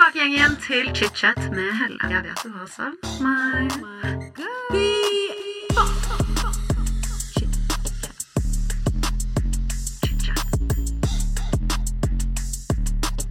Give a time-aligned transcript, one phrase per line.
[0.00, 1.98] tilbake igjen, igjen til chit-chat med Helle.
[2.08, 3.68] Jeg vet du har savn meg.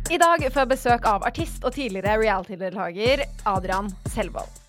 [0.10, 4.69] I dag får jeg besøk av artist og tidligere reality-deltaker Adrian Selvold.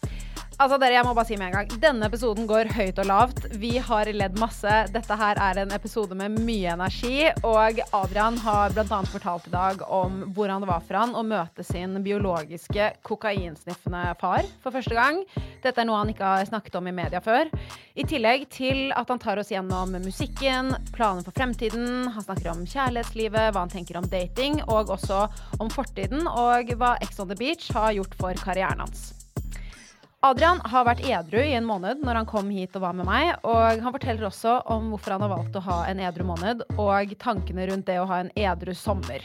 [0.60, 3.46] Altså dere, jeg må bare si med en gang, Denne episoden går høyt og lavt.
[3.56, 4.68] Vi har ledd masse.
[4.92, 7.30] Dette her er en episode med mye energi.
[7.48, 8.98] Og Adrian har bl.a.
[9.08, 14.44] fortalt i dag om hvordan det var for han å møte sin biologiske kokainsniffende far
[14.60, 15.22] for første gang.
[15.64, 17.48] Dette er noe han ikke har snakket om i media før.
[17.96, 22.10] I tillegg til at han tar oss gjennom musikken, planer for fremtiden.
[22.12, 25.24] Han snakker om kjærlighetslivet, hva han tenker om dating, og også
[25.56, 29.19] om fortiden og hva Ex on the Beach har gjort for karrieren hans.
[30.20, 33.30] Adrian har vært edru i en måned når han kom hit og var med meg.
[33.48, 37.14] Og han forteller også om hvorfor han har valgt å ha en edru måned, og
[37.22, 39.24] tankene rundt det å ha en edru sommer.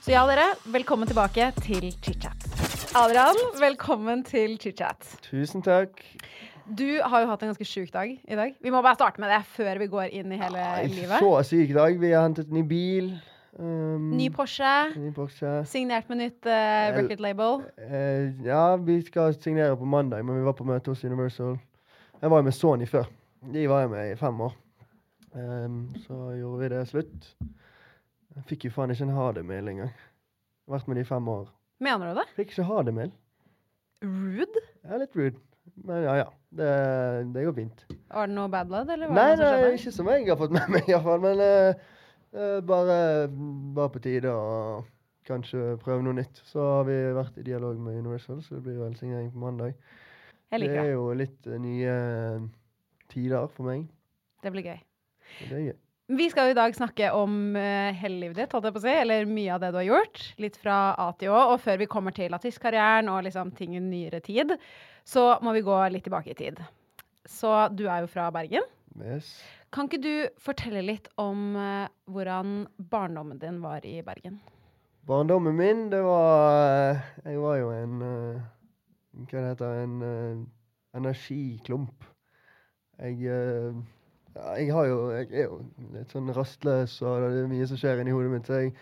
[0.00, 2.48] Så ja, dere, velkommen tilbake til chit-chat.
[2.96, 5.04] Adrian, velkommen til chit-chat.
[5.28, 6.00] Tusen takk.
[6.64, 8.56] Du har jo hatt en ganske sjuk dag i dag.
[8.64, 11.20] Vi må bare starte med det før vi går inn i hele ja, livet.
[11.20, 12.00] Så syk dag.
[12.00, 13.12] Vi har hentet ny bil.
[13.58, 15.50] Um, Ny Porsche, ny Porsche.
[15.70, 17.60] signert med nytt uh, record label.
[17.78, 21.54] Uh, ja, vi skal signere på mandag, men vi var på møte hos Universal.
[22.20, 23.06] Jeg var jo med Sony før.
[23.54, 24.56] De var jeg med i fem år.
[25.34, 27.30] Um, så gjorde vi det slutt.
[28.34, 29.94] Jeg fikk jo faen ikke en ha det-mail engang.
[30.70, 31.46] Vært med de i fem år.
[31.84, 32.28] Mener du det?
[32.34, 33.12] Fikk ikke ha det-mail.
[34.02, 34.62] Rude?
[34.82, 35.38] Ja, litt rude.
[35.84, 36.30] Men ja, ja.
[36.54, 36.70] Det,
[37.34, 37.86] det går fint.
[38.10, 40.54] Var det noe bad blood, eller Var Nei, det nei, ikke som jeg har fått
[40.54, 41.22] med meg, iallfall.
[41.22, 41.93] Men uh,
[42.34, 42.98] bare,
[43.30, 44.82] bare på tide å
[45.28, 46.40] kanskje prøve noe nytt.
[46.48, 49.78] Så har vi vært i dialog med Universal, så det blir velsignering på mandag.
[50.52, 52.44] Jeg liker det er jo litt eh, nye eh,
[53.12, 53.88] tider for meg.
[54.44, 54.78] Det blir gøy.
[55.40, 55.80] Det er gøy.
[56.14, 58.92] Vi skal jo i dag snakke om hele livet ditt, holdt jeg på å si,
[58.92, 60.18] eller mye av det du har gjort.
[60.44, 61.38] Litt fra A til Å.
[61.54, 64.52] Og før vi kommer til artistkarrieren og liksom ting i nyere tid,
[65.08, 66.60] så må vi gå litt tilbake i tid.
[67.24, 68.68] Så du er jo fra Bergen.
[69.00, 69.32] Yes.
[69.74, 72.60] Kan ikke du fortelle litt om eh, hvordan
[72.92, 74.36] barndommen din var i Bergen?
[75.08, 76.60] Barndommen min, det var
[76.92, 78.44] eh, Jeg var jo en eh,
[79.24, 79.96] Hva det heter En
[80.94, 82.06] energiklump.
[83.02, 85.58] Jeg Jeg jo Jeg er jo
[85.96, 88.46] litt sånn rastløs, og det er mye som skjer inni hodet mitt.
[88.46, 88.72] Så jeg,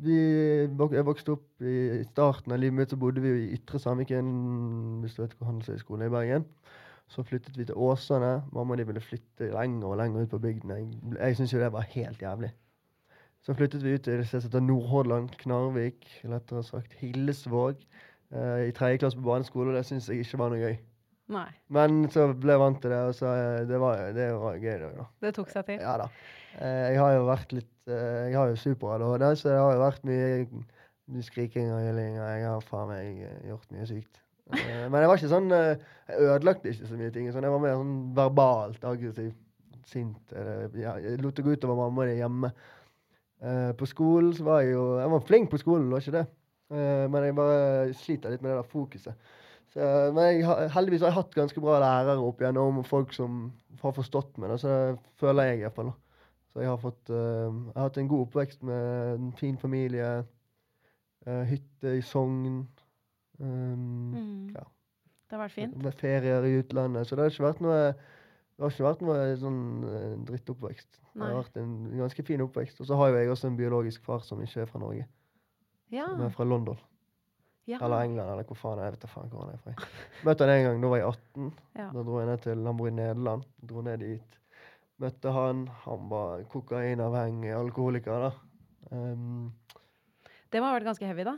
[0.00, 0.16] vi,
[0.96, 4.32] jeg vokste opp i starten av livet mitt, så bodde vi i Ytre Sandviken,
[5.02, 6.48] hvis du vet hvor handelshøyskolen er i Bergen.
[7.08, 8.42] Så flyttet vi til Åsane.
[8.52, 10.74] Mamma og de ville flytte lenger og lenger ut på bygden.
[10.76, 10.88] Jeg,
[11.18, 12.50] jeg syntes jo det var helt jævlig.
[13.46, 17.80] Så flyttet vi ut til et sted som heter Nordhordland, Knarvik, lettere sagt Hillesvåg,
[18.34, 20.76] eh, i tredje klasse på barneskole, og det syntes jeg ikke var noe gøy.
[21.32, 21.48] Nei.
[21.72, 24.74] Men så ble jeg vant til det, og så eh, det var, det var gøy,
[24.82, 25.08] det da.
[25.24, 25.82] Det tok seg til.
[25.84, 26.08] Ja da.
[26.58, 29.82] Eh, jeg har jo vært litt eh, Jeg har jo super-ADHD, så det har jo
[29.84, 30.64] vært mye,
[31.24, 34.22] skriking og hylling, og jeg har faen meg gjort mye sykt.
[34.56, 37.28] Eh, men jeg var ikke sånn eh, Jeg ødelagte ikke så mye ting.
[37.32, 39.32] Sånn, jeg var mer sånn verbalt aggressiv.
[39.88, 40.34] Sint.
[40.36, 42.52] Eller, ja, jeg lot det gå utover mamma og de hjemme.
[43.38, 46.24] Uh, på skolen så var jeg jo Jeg var flink på skolen, var ikke det.
[46.74, 49.30] Uh, men jeg bare sliter litt med det der fokuset.
[49.72, 49.84] Så,
[50.16, 53.46] men jeg, heldigvis har jeg hatt ganske bra lærere opp igjennom, folk som
[53.82, 54.56] har forstått meg.
[54.58, 55.92] Så det føler jeg iallfall.
[56.52, 60.10] Så jeg har fått uh, Jeg har hatt en god oppvekst med en fin familie.
[61.28, 62.62] hytte i Sogn.
[63.40, 64.48] Um, Mm.
[64.54, 64.64] ja.
[65.28, 65.76] Det har vært fint.
[65.82, 67.06] Med ferier i utlandet.
[67.06, 67.80] Så det har ikke vært noe
[68.58, 70.88] det har ikke vært noe sånn eh, drittoppvekst.
[71.14, 72.80] Det har vært en ganske fin oppvekst.
[72.80, 75.04] Og så har jo jeg også en biologisk far som ikke er fra Norge.
[75.94, 76.06] Ja.
[76.08, 76.78] Som er fra London.
[77.68, 77.78] ja.
[77.84, 79.86] Eller England, eller hvor faen jeg vet faen hvor han er fra.
[80.24, 81.52] Møtte han en gang, da var jeg 18.
[81.76, 81.86] Ja.
[81.92, 83.44] Da dro jeg ned til Han bor i Nederland.
[83.62, 84.38] Dro ned dit.
[84.98, 85.66] Møtte han.
[85.84, 88.32] Han var kokainavhengig alkoholiker, da.
[88.90, 89.52] Um,
[90.50, 91.36] Det må ha vært ganske heavy, da.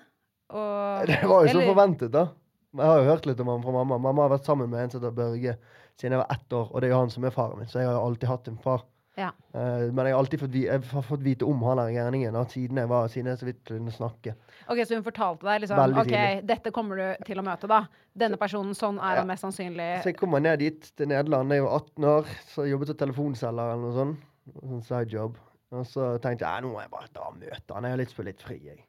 [0.50, 2.28] Og, det var jo så forventet, da.
[2.77, 3.99] Jeg har jo hørt litt om han fra mamma.
[3.99, 5.56] Mamma har vært sammen med en som heter Børge
[6.00, 7.83] siden jeg var ett år, og det er jo han som er faren min, så
[7.83, 8.87] jeg har jo alltid hatt en far.
[9.19, 9.33] Ja.
[9.53, 12.78] Uh, men jeg har alltid fått, vi har fått vite om han der gærningen siden
[12.78, 14.33] jeg var siden jeg så vidt kunne snakke.
[14.70, 16.47] Ok, Så hun fortalte deg liksom Veldig OK, tidlig.
[16.49, 17.82] dette kommer du til å møte, da.
[18.17, 19.20] Denne personen, sånn er Ja.
[19.20, 19.91] han mest sannsynlig.
[20.03, 21.53] Så jeg kommer ned dit, til Nederland.
[21.53, 24.26] Jeg var 18 år, så jeg jobbet som telefonselger eller noe sånt.
[24.62, 25.37] Sånn sidejob.
[25.70, 27.85] Og så tenkte jeg nå må jeg bare ta og møte han.
[27.87, 28.87] Jeg har lyst på litt fri, jeg.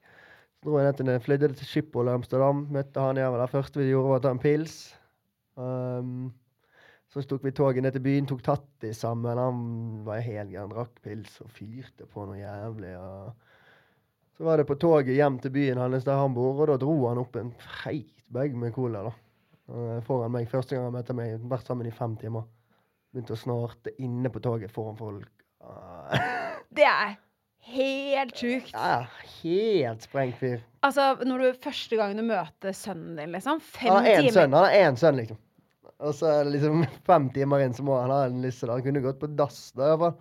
[0.61, 2.67] Dro jeg ned til flydde til Schiphol i Amsterdam.
[2.69, 3.33] Møtte han igjen.
[3.41, 4.75] Det første vi gjorde, var å ta en pils.
[5.57, 6.27] Um,
[7.09, 9.41] så tok vi toget ned til byen, tok Tatti sammen.
[9.41, 9.63] Han
[10.05, 12.93] var helt gæren, drakk pils og fyrte på noe jævlig.
[14.37, 16.93] Så var det på toget hjem til byen hans der han bor, og da dro
[17.07, 19.01] han opp en feit bag med cola.
[19.09, 19.17] da.
[20.05, 20.45] Foran meg.
[20.51, 22.45] Første gang han møtte meg, vært sammen i fem timer.
[23.11, 25.33] Begynte å snarte inne på toget foran folk.
[25.65, 27.17] Ah, Det er
[27.69, 28.73] helt sjukt.
[28.73, 29.05] Ja,
[29.41, 30.59] helt sprengt fyr.
[30.85, 33.61] Altså, når du første gang du møter sønnen din, liksom.
[33.61, 35.39] Fem Han har én sønn, han har én sønn, liksom.
[36.01, 38.65] Og så er det liksom fem timer inn, så må han ha en lisse.
[38.65, 38.73] da.
[38.79, 40.15] Han kunne gått på dass, da, iallfall.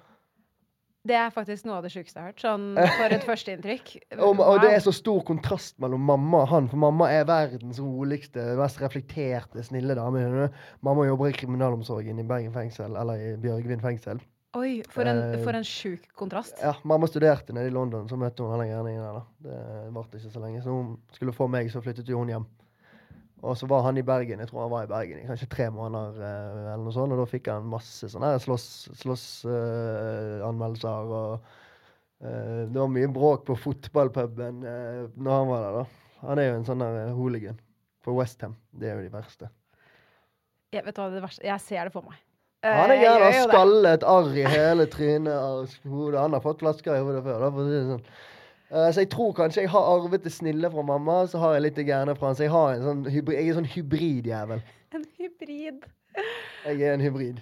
[1.08, 2.42] Det er faktisk noe av det sjukeste jeg har hørt.
[2.44, 3.92] Sånn for et førsteinntrykk.
[4.18, 7.80] Og, og det er så stor kontrast mellom mamma og han, for mamma er verdens
[7.80, 10.50] roligste, mest reflekterte, snille dame.
[10.84, 14.20] Mamma jobber i kriminalomsorgen i Bergen fengsel, eller i Bjørgvin fengsel.
[14.58, 16.56] Oi, for en, Eh, for en sjuk kontrast.
[16.58, 19.20] Ja, Mamma studerte nede i London, så møtte hun alle gærningene der.
[19.20, 19.22] da.
[19.46, 20.62] Det varte ikke så lenge.
[20.62, 22.46] Så hun skulle få meg, så flyttet hun hjem.
[23.42, 24.40] Og så var han i Bergen.
[24.40, 27.22] Jeg tror han var i Bergen i kanskje tre måneder, eh, eller noe sånt, og
[27.22, 28.96] da fikk han masse sånne slåssanmeldelser.
[29.00, 35.78] Slåss, eh, og eh, det var mye bråk på fotballpuben uh, når han var der,
[35.78, 36.16] da.
[36.26, 37.60] Han er jo en sånn der hooligan
[38.04, 38.58] på Westham.
[38.72, 39.48] Det er jo de verste.
[40.74, 42.18] Jeg, vet hva det verste Jeg ser det for meg.
[42.64, 45.78] Han er Eh, gjerne skallet, arr i hele trynet.
[45.86, 48.02] Han har fått flasker i hodet før, sånn.
[48.70, 51.64] Eh, så jeg tror kanskje jeg har arvet det snille fra mamma, så har jeg
[51.64, 52.36] litt det gærne fra han.
[52.38, 54.62] Så jeg, har en sånn hybrid, jeg er sånn hybridjævel.
[54.94, 55.88] En hybrid.
[56.66, 57.40] Jeg er en hybrid.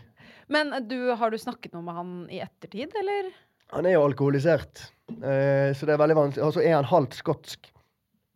[0.49, 3.33] Men du, har du snakket noe med han i ettertid, eller?
[3.75, 4.87] Han er jo alkoholisert,
[5.19, 6.47] eh, så det er veldig vanskelig.
[6.47, 7.69] Og så er han halvt skotsk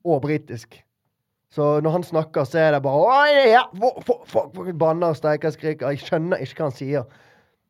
[0.04, 0.82] og britisk.
[1.52, 3.62] Så når han snakker, så er det bare «Oi, ja,
[4.06, 4.22] for,
[4.56, 5.90] og Banner, steiker, skriker.
[5.92, 7.04] Jeg skjønner ikke hva han sier.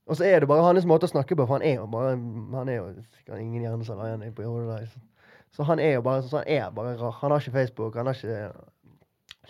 [0.07, 2.13] Og så er det bare hans måte å snakke på, for han er jo bare
[2.15, 2.87] Han er jo
[3.17, 4.95] sikkert ingen hjerneceller igjen på hodet der.
[5.53, 6.45] Så han er jo bare sånn.
[6.47, 7.17] han er bare rar.
[7.21, 7.97] Han har ikke Facebook.
[7.99, 8.53] Han har ikke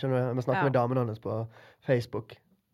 [0.01, 0.35] Skjønner du?
[0.41, 0.65] Vi snakker Ja.
[0.65, 1.47] med damen hans på
[1.87, 2.33] Facebook.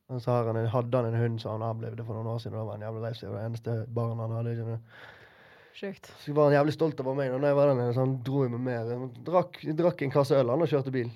[0.09, 2.39] Og så har han en, hadde han en hund som han avlevde for noen år
[2.39, 2.55] siden.
[2.55, 3.21] og Da var han jævlig lei seg.
[3.29, 4.55] Det var det eneste barnet han hadde.
[4.57, 4.83] skjønner du.
[5.75, 6.11] Sjukt.
[6.23, 7.33] Så var han jævlig stolt over meg.
[7.35, 8.61] Og når jeg var der nede, så han dro med.
[8.61, 9.09] mer.
[9.27, 11.11] Drakk, drakk en kasse øl han og kjørte bil.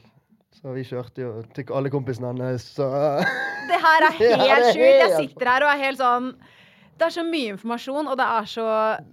[0.52, 2.66] Så vi kjørte jo til alle kompisene hans.
[2.76, 2.88] Så
[3.70, 4.98] Det her er Ja, helt sjukt.
[5.02, 6.32] Jeg sitter her og er helt sånn
[6.98, 8.66] Det er så mye informasjon, og det er så,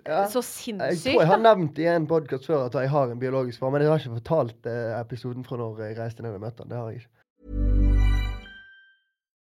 [0.05, 0.23] Ja.
[0.29, 3.59] så jeg tror jeg har nevnt i en podkast før at jeg har en biologisk
[3.63, 6.61] far, men jeg har ikke fortalt eh, episoden fra når jeg reiste ned og møtte
[6.65, 6.69] han.
[6.69, 7.18] Det har jeg ikke.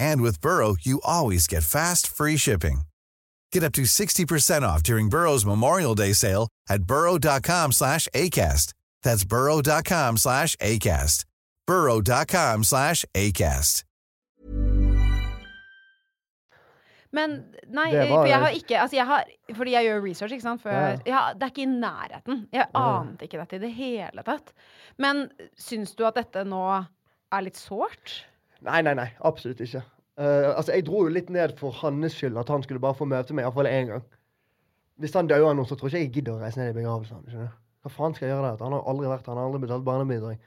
[0.00, 2.82] And with Burrow, you always get fast, free shipping.
[3.52, 8.72] Get up to 60% off during Burrow's Memorial Day sale at burrow.com slash ACAST.
[9.02, 11.24] That's burrow.com slash ACAST.
[11.66, 13.84] burrow.com slash ACAST.
[17.12, 17.32] Men
[17.74, 19.24] nei, var- jeg har ikke altså jeg har,
[19.56, 20.62] Fordi jeg gjør research, ikke sant.
[20.62, 20.96] For, Ja.
[21.06, 22.48] ja, det er ikke i nærheten.
[22.52, 24.52] Jeg ante ikke dette i det hele tatt.
[24.98, 25.28] Men
[25.58, 26.62] syns du at dette nå
[27.32, 28.24] er litt sårt?
[28.66, 29.08] Nei, nei, nei.
[29.24, 29.82] Absolutt ikke.
[30.20, 33.08] Uh, altså, Jeg dro jo litt ned for hans skyld, at han skulle bare få
[33.08, 34.06] møte meg iallfall én gang.
[35.00, 37.24] Hvis han dauer nå, så tror ikke jeg jeg gidder å reise ned i begravelsen.
[37.30, 37.52] skjønner?
[37.80, 38.64] Hva faen skal jeg gjøre der?
[38.66, 40.40] Han har aldri vært Han har aldri betalt barnebidrag.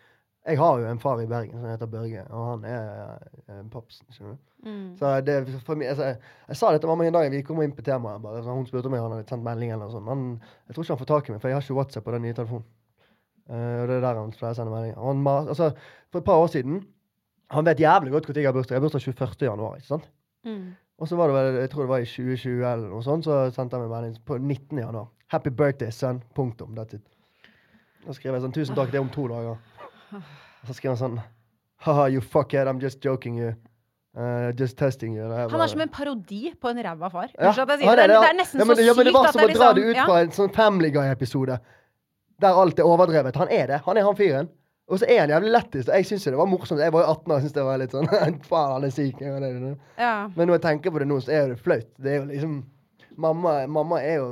[0.44, 2.88] Jeg har jo en far i Bergen som heter Børge, og han er
[3.48, 4.06] er papsen.
[4.12, 4.50] skjønner du?
[4.68, 4.90] Mm.
[5.00, 6.18] Så det, for meg, altså, jeg,
[6.50, 8.22] jeg sa det til mamma en dag vi kom inn på temaet.
[8.22, 9.72] bare, så Hun spurte om jeg hadde sendt melding.
[9.72, 11.80] eller sånn, men jeg tror ikke han får tak i meg, for jeg har ikke
[11.80, 12.68] WhatsApp på den nye telefonen.
[13.50, 15.00] Uh, og det er der han pleier å sende meldinger.
[15.04, 15.72] Han, altså,
[16.12, 16.84] for et par år siden
[17.54, 18.76] Han vet jævlig godt når jeg har bursdag.
[18.76, 19.48] Jeg har bursdag 21.
[19.48, 19.76] januar.
[19.78, 20.10] ikke sant?
[20.46, 20.74] Mm.
[21.02, 23.40] Og så var det vel, jeg tror det var i 2020 eller noe sånt, så
[23.54, 24.80] sendte han meg melding på 19.
[24.80, 25.10] januar.
[25.34, 26.22] Happy birthday, son.
[26.36, 26.76] Punktum.
[26.78, 27.06] That's it.
[28.04, 29.60] Da skrev jeg sånn Tusen takk, det er om to dager.
[30.14, 31.22] Og så skrev han sånn
[31.84, 33.54] Haha, you fuckhead, I'm just joking you.
[34.14, 35.26] Uh, just testing you.
[35.26, 37.32] Han er som en parodi på en ræva far.
[37.34, 37.96] Ja, det, det, ja.
[37.98, 39.80] det er nesten ja, men, så ja, men det var som å er dra liksom
[39.80, 40.06] det ut ja.
[40.06, 41.58] fra en sånn Family Guy-episode.
[42.44, 43.40] Der alt er overdrevet.
[43.42, 43.80] Han er det.
[43.88, 44.52] Han er han fyren.
[44.92, 45.88] Og så er han jævlig lættis.
[45.88, 46.82] Jeg syns det var morsomt.
[46.84, 48.10] Jeg var jo 18 år og syntes det var litt sånn
[48.52, 49.22] Faen, han er syk.
[49.24, 49.52] Ja, det.
[49.98, 50.14] Ja.
[50.36, 51.90] Men når jeg tenker på det nå, så er det flaut.
[51.98, 52.62] Det er jo liksom
[53.14, 54.30] Mamma, mamma er jo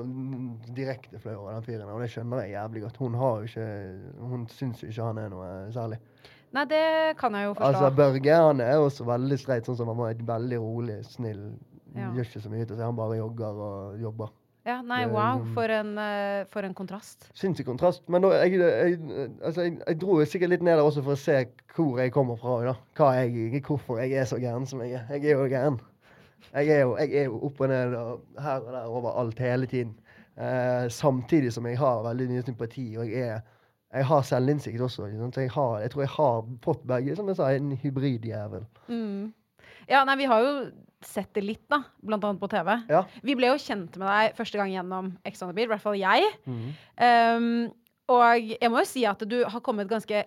[0.74, 2.96] direkte flau over den fyren, og det skjønner jeg jævlig godt.
[2.98, 3.65] Hun har jo ikke
[4.31, 6.00] Hun syns jo ikke han er noe særlig.
[6.51, 6.86] Nei, det
[7.20, 7.67] kan jeg jo forstå.
[7.67, 11.43] Altså, Børge han er også veldig streit, sånn som mamma er veldig rolig, snill.
[11.93, 12.10] Ja.
[12.15, 12.86] Gjør ikke så mye til seg.
[12.88, 14.34] Han bare jogger og jobber.
[14.67, 17.29] Ja, nei, wow, for en, eh, for en kontrast.
[17.37, 18.03] Sinnssyk kontrast.
[18.11, 18.99] Men da, jeg, jeg,
[19.41, 21.39] altså, jeg, jeg dro sikkert litt ned der også for å se
[21.75, 22.59] hvor jeg kommer fra.
[22.67, 22.75] Da.
[22.97, 25.07] Hva jeg, hvorfor jeg er så gæren som jeg er.
[25.15, 25.79] Jeg er jo gæren.
[26.51, 29.69] Jeg er jo, jeg er jo opp og ned og her og der overalt hele
[29.71, 29.95] tiden.
[30.37, 33.41] Eh, samtidig som jeg har veldig mye sympati, og jeg er
[33.91, 35.05] jeg har selvinnsikt også.
[35.35, 38.63] jeg, har, jeg tror jeg har fått begge, som jeg sa, en hybridjævel.
[38.87, 39.33] Mm.
[39.89, 40.55] Ja, nei, vi har jo
[41.05, 41.81] sett det litt, da.
[42.05, 42.73] Blant annet på TV.
[42.91, 43.03] Ja.
[43.25, 45.83] Vi ble jo kjent med deg første gang gjennom Ex on the Beat, i hvert
[45.83, 46.27] fall jeg.
[46.45, 46.73] Mhm.
[47.01, 47.47] Um,
[48.10, 50.25] og jeg må jo si at du har kommet ganske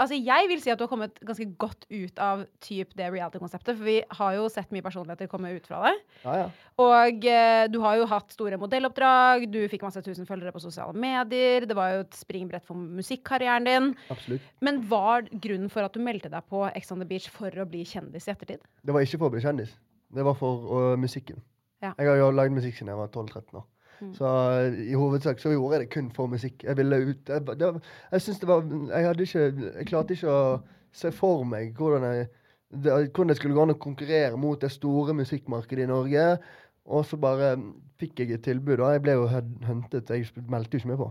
[0.00, 3.76] Altså, jeg vil si at du har kommet ganske godt ut av typ det reality-konseptet,
[3.76, 5.92] for vi har jo sett mye personligheter komme ut fra det.
[6.24, 6.46] Ja, ja.
[6.80, 10.96] Og eh, du har jo hatt store modelloppdrag, du fikk masse tusen følgere på sosiale
[10.96, 13.92] medier, det var jo et springbrett for musikkarrieren din.
[14.10, 14.48] Absolutt.
[14.64, 17.68] Men var grunnen for at du meldte deg på Ex on the Beach for å
[17.68, 18.64] bli kjendis i ettertid?
[18.82, 19.76] Det var ikke for å bli kjendis.
[20.12, 21.44] Det var for uh, musikken.
[21.84, 21.92] Ja.
[22.00, 23.68] Jeg har jo lagd musikk siden jeg var 12-13 år.
[24.02, 24.12] Mm.
[24.18, 26.64] Så øh, i hovedsak så gjorde jeg det kun for musikk.
[26.64, 27.68] Jeg ville ut Jeg, det,
[28.12, 29.44] jeg synes det var Jeg hadde ikke
[29.78, 30.60] Jeg klarte ikke å
[30.92, 32.26] se for meg hvordan jeg
[32.72, 36.38] det, hvordan det skulle gå an å konkurrere mot det store musikkmarkedet i Norge.
[36.88, 37.50] Og så bare
[38.00, 40.10] fikk jeg et tilbud, og jeg ble jo hun- huntet.
[40.10, 41.10] Jeg meldte jo ikke meg på.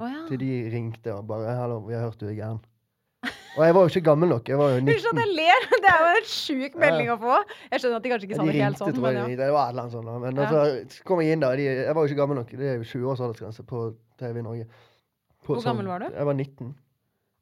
[0.00, 0.22] Oh, ja.
[0.28, 2.64] Til de ringte og bare 'Hallo, vi har hørt du er gæren'.
[3.56, 4.48] Og jeg var jo ikke gammel nok.
[4.52, 4.88] Jeg var jo 19.
[4.92, 7.36] Unnskyld at jeg ler, det er jo en sjuk melding å få.
[7.72, 9.26] Jeg skjønner at de kanskje ikke sa de det helt sånn, men ja.
[9.40, 10.06] Det var et eller annet sånt.
[10.10, 10.18] da.
[10.26, 10.48] Men Ja.
[10.48, 11.40] altså, så kom jeg inn.
[11.46, 12.50] De, jeg var jo ikke gammel nok.
[12.50, 13.84] Det er jo 20 års aldersgrense på
[14.20, 14.66] TV i Norge.
[15.46, 16.10] På Hvor sånn- gammel var du?
[16.12, 16.74] Jeg var 19.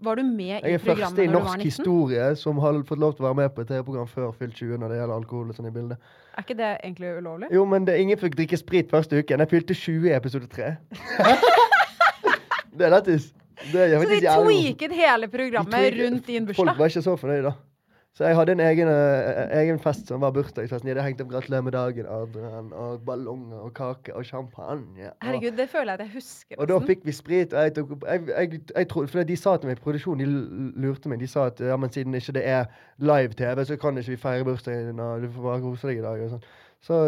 [0.05, 0.75] Var du med i programmet når du var 19?
[0.75, 3.61] Jeg er første i norsk historie som har fått lov til å være med på
[3.63, 5.99] et TV-program før fylt 20 når det gjelder alkohol og sånn i bildet.
[6.37, 7.49] Er ikke det egentlig ulovlig?
[7.55, 9.39] Jo, men det, ingen fikk drikke sprit første uken.
[9.39, 10.77] Jeg fylte 20 i episode 3.
[12.79, 13.33] det er lættis.
[13.73, 16.67] Det Så de tweaket hele programmet rundt din bursdag?
[16.67, 17.53] Folk var ikke så fornøyde, da.
[18.15, 20.87] Så jeg hadde en egen, eh, egen fest som var bursdagsfesten.
[20.87, 24.87] Jeg hadde hengt opp 'Gratulerer med dagen', Adrian, og ballonger og kake og champagne.
[25.11, 26.55] og- Herregud, det føler jeg at jeg husker.
[26.59, 29.37] og da fikk vi sprit, og jeg tok opp jeg, jeg, jeg trodde, For de
[29.37, 32.33] sa til meg i produksjonen, de lurte meg, de sa at ja, men siden ikke
[32.33, 32.65] det er
[32.99, 36.03] live-TV, så kan ikke vi feire bursdagen din, og du får bare kose deg i
[36.03, 36.21] dag.
[36.21, 36.43] og sånn.
[36.85, 36.99] Så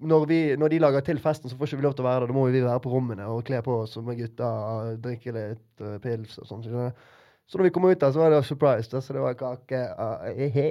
[0.00, 2.24] når, vi, når de lager til festen, så får ikke vi lov til å være
[2.24, 2.30] der.
[2.30, 5.98] Da må vi være på rommene og kle på oss som gutter, drikke litt uh,
[6.00, 6.64] pils og sånn.
[6.64, 8.88] Så, når vi kom ut der, så var det surprise.
[8.88, 9.82] Så det var kake.
[10.00, 10.66] Uh, he he.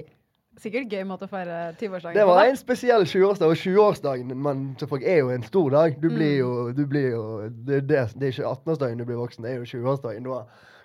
[0.57, 2.43] Sikkert gøy måte å feire 20-årsdagen Det var da.
[2.48, 5.98] en spesiell 20-årsdag, og 20-årsdagen men folk er jo en stor dag.
[6.00, 9.43] Du blir jo, du blir jo det, det, det er ikke 18-årsdagen du blir voksen,
[9.43, 10.29] det er jo 20-årsdagen.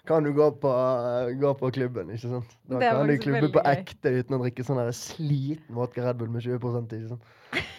[0.08, 0.70] Kan du gå på,
[1.40, 2.54] gå på klubben, ikke sant.
[2.70, 3.82] Da Det kan du klubbe på gøy.
[3.82, 7.28] ekte uten å drikke sånn sliten vodka Red Bull med 20 ikke sant.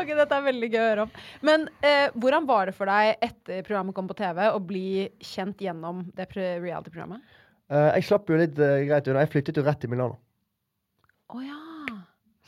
[0.00, 1.10] Ok, Dette er veldig gøy å høre om.
[1.46, 5.60] Men eh, hvordan var det for deg etter programmet kom på TV, å bli kjent
[5.62, 7.22] gjennom det reality-programmet?
[7.70, 9.24] Eh, jeg slapp jo litt eh, greit unna.
[9.24, 10.18] Jeg flyttet jo rett til Milano.
[11.30, 11.58] Å ja.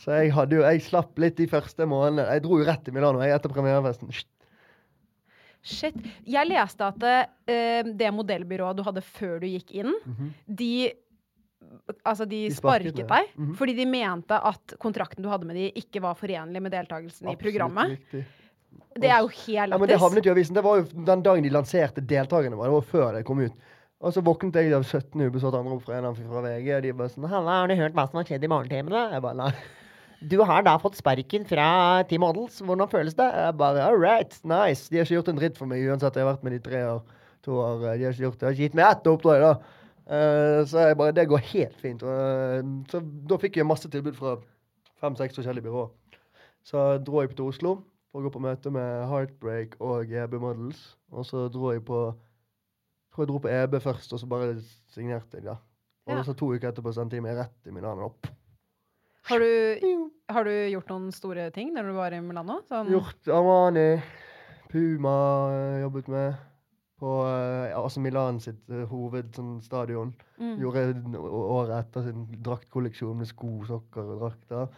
[0.02, 2.26] Så jeg, jo, jeg slapp litt de første månedene.
[2.34, 4.10] Jeg dro jo rett til Milano jeg, etter premierefesten.
[5.62, 5.94] Shit.
[6.26, 9.94] Jeg leste at uh, det modellbyrået du hadde før du gikk inn,
[10.46, 10.92] de
[12.04, 13.54] Altså, de, De sparket sparket, deg deg -hmm.
[13.56, 17.32] fordi de mente at kontrakten du hadde med de ikke var forenlig med deltakelsen i
[17.32, 17.90] Absolutt programmet.
[17.90, 18.24] riktig.
[19.00, 20.54] Det er jo helt Ja, men Det havnet i avisen.
[20.54, 22.56] Det var jo den dagen de lanserte deltakerne.
[22.56, 22.66] Var.
[22.66, 23.52] Det var før det kom ut.
[24.02, 26.76] Og så våknet jeg av 17 ubesvarte anrop fra en av fra VG.
[26.76, 29.22] og De bare sånn 'Halla, har du hørt hva som har skjedd i morgentimene?' Jeg
[29.22, 29.52] bare nei.
[30.28, 31.66] Du har da fått sparken fra
[32.08, 32.60] Team Models.
[32.62, 33.26] Hvordan føles det?
[33.26, 34.86] Jeg bare all right, nice.
[34.90, 36.14] De har ikke gjort en dritt for meg uansett.
[36.14, 37.00] Jeg har vært med de tre år,
[37.42, 37.80] to år.
[37.98, 38.42] De har ikke gjort det.
[38.42, 39.54] Jeg har ikke gitt meg ett oppdrag, da.
[40.02, 42.02] Uh, så jeg bare Det går helt fint.
[42.02, 42.60] Eh,
[42.90, 44.36] så da fikk jeg masse tilbud fra
[45.02, 45.90] fem-seks forskjellige byråer.
[46.66, 47.76] Så dro jeg til Oslo
[48.12, 50.82] for å gå på møte med Heartbreak og EB Models.
[51.10, 52.04] Og så dro jeg på
[53.12, 54.54] tror jeg dro på EB først, og så bare
[54.92, 55.58] signerte jeg, da.
[56.08, 56.22] Og Ja.
[56.22, 58.06] så to uker etterpå sendte jeg meg rett i Milano.
[58.06, 58.26] Opp.
[59.30, 62.60] Har du, har du gjort noen store ting når du var i Milano?
[62.70, 64.00] Sånn, Gjort Armani,
[64.72, 65.12] Puma
[65.52, 66.40] eh, jobbet med.
[67.02, 68.88] på eh, AC Milan sitt hovedstadion.
[68.90, 70.12] hovedstadion.
[70.38, 70.56] Mm.
[70.62, 70.84] Gjorde
[71.18, 74.68] året etter sin draktkolleksjon med sko, sokker og drakter.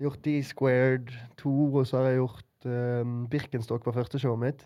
[0.00, 4.64] Gjort D-squared to, og så har jeg gjort um, Birkenstock var første showet mitt.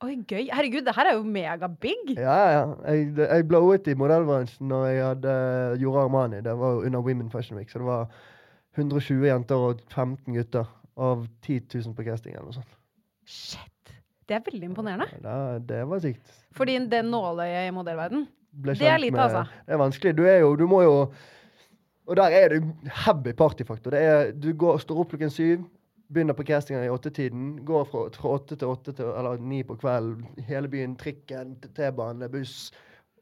[0.00, 0.46] Oi, gøy.
[0.48, 1.96] Herregud, det her er jo megabig.
[2.16, 2.60] Ja, ja.
[2.88, 5.34] Jeg, jeg blowet i modellbransjen når jeg hadde
[5.82, 6.40] gjorde Armani.
[6.44, 8.08] Det var under Women Fashion Week, så det var
[8.78, 10.68] 120 jenter og 15 gutter
[11.00, 12.76] av 10 000 på casting eller noe sånt.
[13.26, 13.94] Shit.
[14.30, 15.08] Det er veldig imponerende.
[15.24, 16.30] Ja, det var sykt.
[16.54, 19.44] Fordi det nåløyet i modellverden Det er lite, med- altså.
[19.66, 20.16] Det er vanskelig.
[20.16, 21.12] Du er jo Du må jo
[22.06, 22.62] Og der er det
[23.06, 23.90] heavy partyfaktor.
[23.90, 25.60] Det er, du går, står opp klokken syv,
[26.12, 29.76] begynner på castinga i åttetiden, går fra, fra åtte til åtte til eller ni på
[29.78, 30.24] kvelden.
[30.48, 32.72] Hele byen, trikken, T-bane, buss.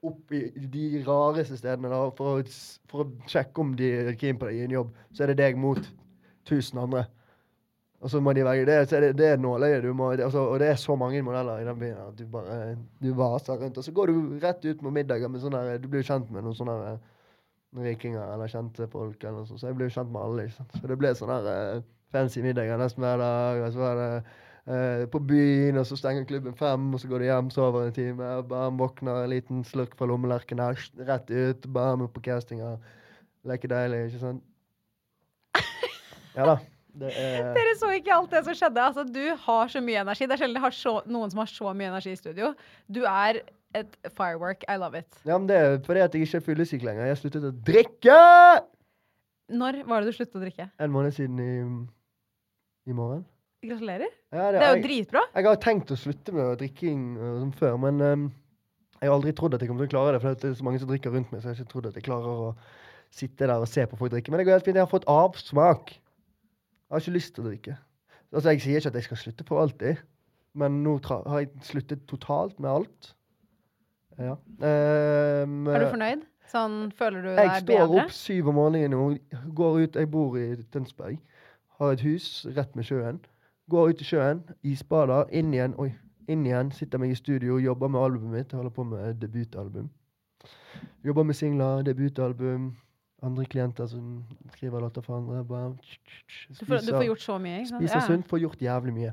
[0.07, 2.59] Opp i de rareste stedene da, for, å,
[2.91, 4.93] for å sjekke om de er keen på deg i en jobb.
[5.11, 5.81] Så er det deg mot
[6.47, 7.07] 1000 andre.
[7.99, 8.79] Og så må de velge det.
[8.91, 11.79] Det, det er nåløyet du må altså, Og det er så mange modeller i den
[11.81, 13.79] byen at du bare du vaser rundt.
[13.79, 16.57] Og så går du rett ut på middager med sånne Du blir kjent med noen
[16.59, 17.01] sånne eh,
[17.89, 19.59] rikinger eller kjente folk eller noe.
[19.59, 20.47] Så jeg ble jo kjent med alle.
[20.47, 20.71] liksom.
[20.79, 23.65] Så det ble sånne eh, fancy middager nesten hver dag.
[23.67, 24.13] Og så var det
[24.69, 27.97] eh, på byen, og så stenger klubben fem, og så går du hjem, sover en
[27.97, 28.31] time.
[28.51, 31.69] Bam, våkner, en liten slurk fra lommelerken her, rett ut.
[31.75, 32.77] Bam, på castinga.
[33.49, 34.45] Leker deilig, ikke sant?
[36.39, 36.59] Ja da.
[36.99, 38.83] Det er Dere så ikke alt det som skjedde.
[38.83, 40.27] Altså, du har så mye energi.
[40.27, 42.51] Det er sjelden jeg har så, noen som har så mye energi i studio.
[42.91, 43.41] Du er
[43.79, 44.65] et firework.
[44.67, 45.21] I love it.
[45.25, 47.07] Ja, men det er fordi at jeg ikke er fyllesyk lenger.
[47.07, 48.19] Jeg har sluttet å drikke!
[49.49, 50.69] Når var det du sluttet å drikke?
[50.83, 51.53] En måned siden i,
[52.91, 53.23] i morgen.
[53.65, 54.11] Gratulerer.
[54.31, 55.23] Ja, Det er jo jeg, dritbra.
[55.35, 58.27] jeg har tenkt å slutte med drikking uh, som før, men um,
[59.01, 60.21] jeg har aldri trodd at jeg kommer til å klare det.
[60.23, 61.99] For det er så mange som drikker rundt meg, så jeg har ikke trodd at
[61.99, 62.53] jeg klarer å
[63.15, 64.31] sitte der og se på folk drikke.
[64.31, 64.79] Men det går helt fint.
[64.79, 65.95] Jeg har fått avsmak.
[65.97, 67.77] Jeg har ikke lyst til å drikke.
[68.29, 70.03] Altså, Jeg sier ikke at jeg skal slutte for alltid,
[70.59, 73.15] men nå har jeg sluttet totalt med alt.
[74.19, 74.35] Ja.
[74.61, 76.27] Um, Er du fornøyd?
[76.49, 77.57] Sånn, føler du deg bedre?
[77.59, 79.99] Jeg står opp syv om morgenen og går ut.
[80.01, 81.19] Jeg bor i Tønsberg.
[81.79, 83.21] Har et hus rett med sjøen.
[83.69, 85.75] Går ut i sjøen, isbader, inn igjen.
[85.79, 85.91] Oi,
[86.29, 86.73] inn igjen.
[86.73, 88.53] Sitter meg i studio, jobber med albumet mitt.
[88.57, 89.89] Holder på med debutalbum.
[91.05, 92.71] Jobber med singler, debutalbum.
[93.23, 95.45] Andre klienter som skriver låter for andre.
[95.45, 97.59] Bare Du får, du får gjort så mye.
[97.59, 97.83] Ikke sant?
[97.83, 99.13] Spiser Ja, sunt, får gjort jævlig mye.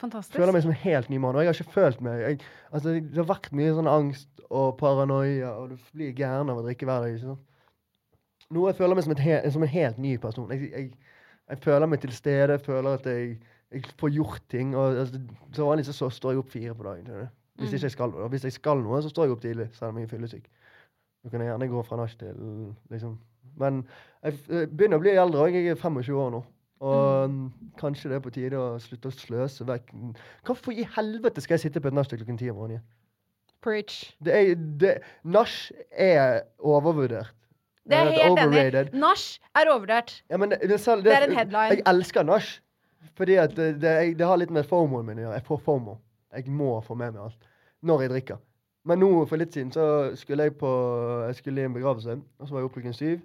[0.00, 0.38] Fantastisk.
[0.38, 1.36] Føler meg som en helt ny mann.
[1.36, 2.40] Og jeg har ikke følt meg jeg,
[2.72, 6.64] altså, Det har vært mye sånn angst og paranoia, og du blir gæren av å
[6.64, 7.14] drikke hver dag.
[7.14, 7.46] ikke sant?
[8.50, 10.50] Nå jeg føler meg som, he, som en helt ny person.
[10.50, 10.92] Jeg, jeg,
[11.52, 13.36] jeg føler meg til stede, føler at jeg,
[13.70, 14.76] jeg får gjort ting.
[14.76, 15.20] og altså,
[15.52, 17.06] Så vanlig så så står jeg opp fire på dagen.
[17.06, 17.32] skjønner?
[17.60, 18.28] Hvis ikke jeg skal noe.
[18.28, 20.46] Hvis jeg skal noe, så står jeg opp tidlig, selv om jeg er fyllesyk.
[21.24, 22.38] Da kan jeg gjerne gå fra nach til
[22.90, 23.18] liksom
[23.60, 23.82] Men
[24.22, 26.40] jeg, jeg begynner å bli eldre, og jeg er 25 år nå.
[26.80, 29.90] Og mm, kanskje det er på tide å slutte å sløse vekk
[30.46, 32.86] Hvorfor i helvete skal jeg sitte på et nach til klokken ti om morgenen?
[33.60, 34.14] Preach.
[34.24, 34.94] Det er, det,
[35.28, 35.52] nach
[35.90, 37.34] er overvurdert.
[37.84, 38.46] Det er helt enig.
[38.46, 38.94] overrated.
[38.96, 40.14] Nach er overvurdert.
[40.30, 41.74] Ja, men det, det, Det er en headline.
[41.74, 42.48] Jeg elsker nach.
[43.16, 45.40] Fordi at det, det, det har litt med fomoen min å gjøre.
[45.40, 45.96] Jeg får fomo.
[46.34, 47.50] Jeg må få med meg alt.
[47.86, 48.40] Når jeg drikker.
[48.88, 49.84] Men nå for litt siden så
[50.16, 50.68] skulle jeg på
[51.26, 53.18] Jeg skulle i en begravelse, og så var jeg oppe klokken syv.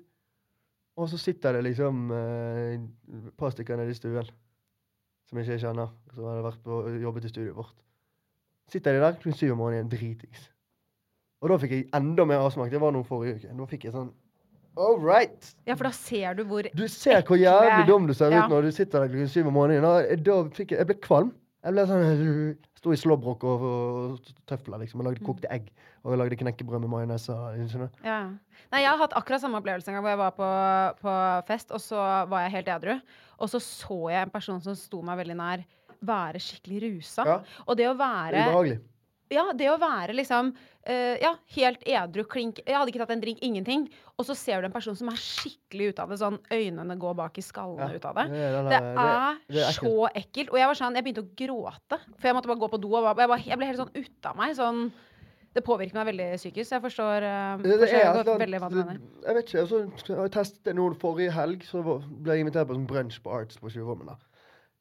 [0.99, 4.27] Og så sitter det liksom eh, et par stykker nede i stuen
[5.25, 7.79] som jeg ikke kjenner, som hadde vært på, jobbet i studioet vårt.
[8.71, 10.51] Sitter de der klokken syv om morgenen dritings.
[11.41, 12.69] Og da fikk jeg enda mer avsmak.
[12.71, 13.55] Det var noe forrige uke.
[13.57, 14.11] Da fikk jeg sånn
[14.77, 15.53] All right!
[15.65, 18.43] Ja, for da ser du hvor Du ser hvor jævlig dum du ser Ja.
[18.45, 19.81] ut når du sitter der klokken syv om morgenen.
[20.23, 21.31] Da fikk jeg, jeg ble kvalm.
[21.65, 24.99] Jeg ble sånn Sto i slåbrok og, og tøfler, liksom.
[25.01, 25.25] Og lagde Mm.
[25.25, 25.71] kokte egg.
[26.03, 27.23] Og jeg lagde knekkebrød med majones.
[28.03, 28.19] Ja.
[28.71, 30.49] Nei, jeg har hatt akkurat samme opplevelse en gang hvor jeg var på,
[31.01, 31.13] på
[31.47, 31.97] fest, og så
[32.29, 32.99] var jeg helt edru.
[33.39, 35.63] Og så så jeg en person som sto meg veldig nær,
[36.05, 37.25] være skikkelig rusa.
[37.25, 37.39] Ja.
[37.65, 38.77] Og det å være ubehagelig.
[39.33, 43.23] Ja, det å være liksom uh, Ja, helt edru, klink Jeg hadde ikke tatt en
[43.23, 43.87] drink, ingenting.
[44.19, 47.17] Og så ser du en person som er skikkelig ute av det, sånn øynene går
[47.17, 48.27] bak i skallene Ja, ut av det.
[48.35, 50.53] det er Det er, det er så ekkelt.
[50.53, 51.99] Og jeg var sånn, jeg begynte å gråte.
[52.19, 52.93] For jeg måtte bare gå på do.
[52.99, 54.53] Og jeg, bare, jeg ble helt sånn ute av meg.
[54.59, 54.85] Sånn,
[55.55, 56.75] det påvirker meg veldig psykisk.
[56.75, 59.01] Jeg forstår, uh, Det, det er godt veldig hva du mener.
[59.25, 59.59] Jeg vet ikke.
[59.63, 63.21] jeg Så har jeg testet noen forrige helg, så ble jeg invitert på sånn brunsj
[63.23, 64.13] på Arts på Tjuvholmen.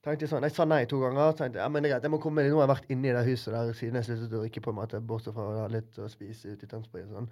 [0.05, 1.33] Tenkte sånn, jeg sa nei to ganger.
[1.33, 2.51] tenkte jeg, ja, men det er greit, jeg må komme med.
[2.53, 4.75] Nå har jeg vært inne i det huset der siden jeg sluttet å drikke, på
[4.75, 7.07] en bortsett fra å ha litt å spise ute i Tønsberg.
[7.09, 7.31] Sånn.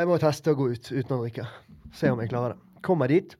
[0.00, 1.46] Jeg må teste å gå ut uten å drikke.
[1.94, 2.82] Se om jeg klarer det.
[2.86, 3.36] Kommer dit.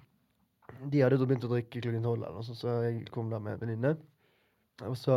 [0.93, 3.65] De hadde begynt å drikke klokken tolv, eller noe så jeg kom der med en
[3.65, 3.93] venninne.
[4.87, 5.17] Og så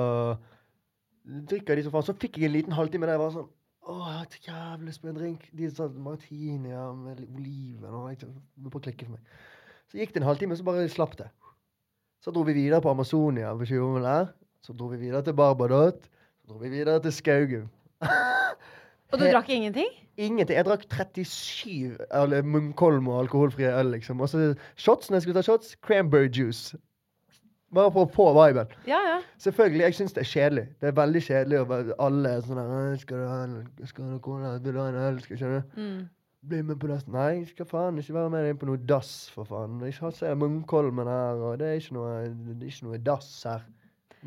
[1.54, 2.08] drikker de så faen.
[2.10, 3.52] Så fikk jeg en liten halvtime der jeg var sånn
[3.84, 5.48] Å, jeg har et jævlig på en drink.
[5.60, 9.40] De sa martini ja, med oliven og jeg tenkte, bare klikke for meg.
[9.92, 11.28] Så gikk det en halvtime, så bare slapp det.
[12.24, 14.30] Så dro vi videre på Amazonia på Tjuvholmen der.
[14.64, 16.06] Så dro vi videre til Barbadot.
[16.40, 17.68] Så dro vi videre til Skaugum.
[19.12, 19.90] Og du drakk ingenting?
[20.18, 20.56] Ingenting.
[20.56, 24.22] Jeg drakk 37 eller Munkholm og alkoholfrie øl, liksom.
[24.22, 25.76] Og så shots når jeg skulle ta shots.
[25.86, 26.78] Cranberry juice.
[27.74, 28.72] Bare på, få viben.
[28.88, 29.20] Ja, ja.
[29.38, 30.66] Selvfølgelig, jeg syns det er kjedelig.
[30.82, 33.56] Det er veldig kjedelig å være alle sånn der «Åh, Skal du ha en
[33.90, 34.58] skal du ha cola?
[34.64, 35.22] Vil du ha en øl?
[35.26, 35.82] Skal skjønner du?
[35.82, 36.04] Mm.
[36.44, 37.06] Bli med på dass.
[37.08, 39.78] Nei, jeg skal faen ikke være med inn på noe dass, for faen.
[39.88, 43.30] Jeg har sett Munkholmen her, og det er ikke noe, det er ikke noe dass
[43.48, 43.64] her.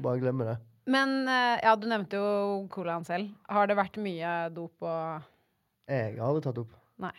[0.00, 0.56] Bare glemme det.
[0.88, 3.32] Men eh, ja, du nevnte jo colaen selv.
[3.50, 5.24] Har det vært mye dop og
[5.90, 6.72] Jeg har aldri tatt opp.
[7.02, 7.12] Nei.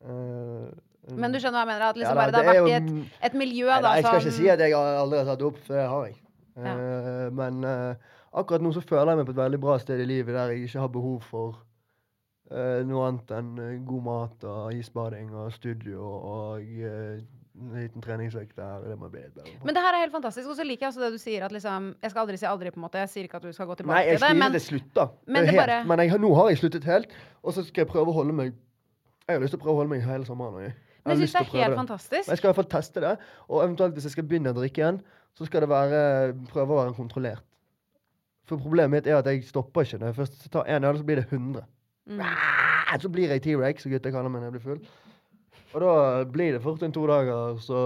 [0.00, 0.70] Uh,
[1.14, 1.86] Men du skjønner hva jeg mener?
[1.92, 3.96] At liksom ja da, bare det har vært jo- et, et miljø Nei, da, som
[3.98, 6.16] jeg skal ikke si at jeg aldri har tatt opp, for det har jeg.
[6.60, 6.72] Ja.
[6.74, 10.08] Eh, men uh, akkurat nå så føler jeg meg på et veldig bra sted i
[10.08, 11.60] livet der jeg ikke har behov for
[12.50, 17.20] eh, noe annet enn eh, god mat og isbading og studio og eh,
[17.60, 18.86] en liten treningsøkt der.
[18.88, 19.66] Det må jeg bli litt bedre på.
[19.68, 20.48] Men det her er helt fantastisk.
[20.48, 22.70] Og så liker jeg også det du sier at liksom Jeg skal aldri si aldri,
[22.72, 23.02] på en måte.
[23.02, 25.44] Jeg sier ikke at du skal gå tilbake Nei, jeg til det, men det men
[25.50, 25.58] helt.
[25.58, 27.08] bare- men jeg, nå har jeg sluttet helt,
[27.42, 28.54] og så skal jeg prøve å holde meg
[29.28, 30.62] Jeg har lyst til å prøve å holde meg hele sommeren.
[30.64, 31.80] Jeg, men jeg syns det til å er helt det.
[31.82, 32.28] fantastisk.
[32.28, 33.12] Jeg skal i hvert fall teste det,
[33.48, 34.98] og eventuelt hvis jeg skal begynne å drikke igjen,
[35.38, 36.00] så skal det være
[36.50, 37.44] prøve å være kontrollert.
[38.48, 40.00] For problemet mitt er at jeg stopper ikke.
[40.00, 41.62] Når jeg først tar én øl, så blir det 100.
[42.08, 42.22] Mm.
[43.00, 44.80] Så blir jeg T-rex, som gutta kaller meg når jeg blir full.
[45.74, 47.84] Og da blir det fort en to dager, så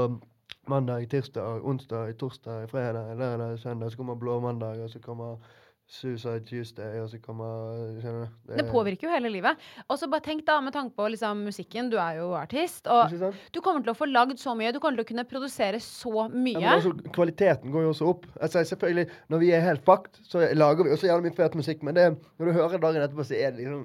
[0.71, 5.37] mandag, tirsdag, onsdag, torsdag, fredag, lørdag, søndag, så kommer blå mandag, og så kommer
[5.85, 8.55] Suicide Tuesday, og så kommer du?
[8.57, 9.61] Det påvirker jo hele livet.
[9.85, 11.91] Og så bare tenk da, med tanke på liksom, musikken.
[11.93, 12.89] Du er jo artist.
[12.89, 13.13] Og
[13.53, 14.73] du kommer til å få lagd så mye.
[14.73, 16.63] Du kommer til å kunne produsere så Ja, mye.
[16.63, 18.25] men også, kvaliteten går jo også opp.
[18.41, 21.83] Altså, selvfølgelig, Når vi er helt fucked, så lager vi også jævlig mye fet musikk,
[21.85, 22.07] men det,
[22.39, 23.85] når du hører dagen etterpå, så er det liksom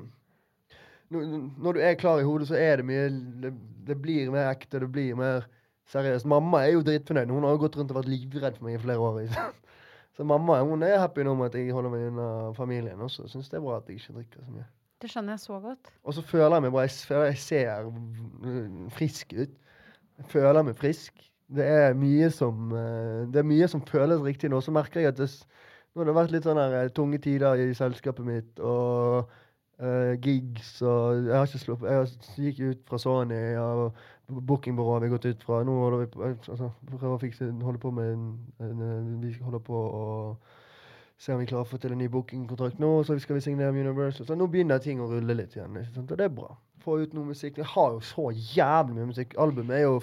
[1.10, 3.08] når, du er klar i hodet, så er det mye
[3.44, 3.54] Det,
[3.88, 5.48] det blir mer ekte, det blir mer
[5.90, 6.28] seriøst.
[6.30, 7.32] Mamma er jo dritfornøyd.
[7.34, 9.22] Hun har jo gått rundt og vært livredd for meg i flere år.
[9.26, 9.48] ikke?
[10.20, 13.30] Så mamma hun er happy nå med at jeg holder meg unna familien også.
[13.32, 14.68] Syns det er bra at jeg ikke drikker så mye.
[15.00, 15.92] Det skjønner jeg så godt.
[16.04, 16.84] Og så føler jeg meg bra.
[16.84, 17.90] Jeg føler jeg ser
[18.98, 19.54] frisk ut.
[20.20, 21.24] Jeg føler meg frisk.
[21.50, 24.60] Det er mye som eh, Det er mye som føles riktig nå.
[24.62, 25.30] Så merker jeg at det,
[25.96, 29.32] nå har det vært litt sånne eh, tunge tider i selskapet mitt, og
[29.80, 31.84] eh, gigs og Jeg har ikke slått.
[31.84, 33.92] Jeg gikk ut fra Sony og
[34.30, 35.64] bookingbyrået har vi gått ut fra.
[35.64, 38.26] Nå holder vi på, altså, prøver å fikse Holder på med en,
[38.66, 40.06] en, Vi holder på å
[41.20, 43.74] se om vi klarer å få til en ny bookingkontrakt nå, så skal vi signere
[43.76, 44.28] med Universal.
[44.28, 45.76] Så nå begynner ting å rulle litt igjen.
[46.00, 46.54] Og det er bra.
[46.80, 47.58] Få ut noe musikk.
[47.60, 49.36] Jeg har jo så jævlig mye musikk.
[49.42, 49.98] Albumet er jo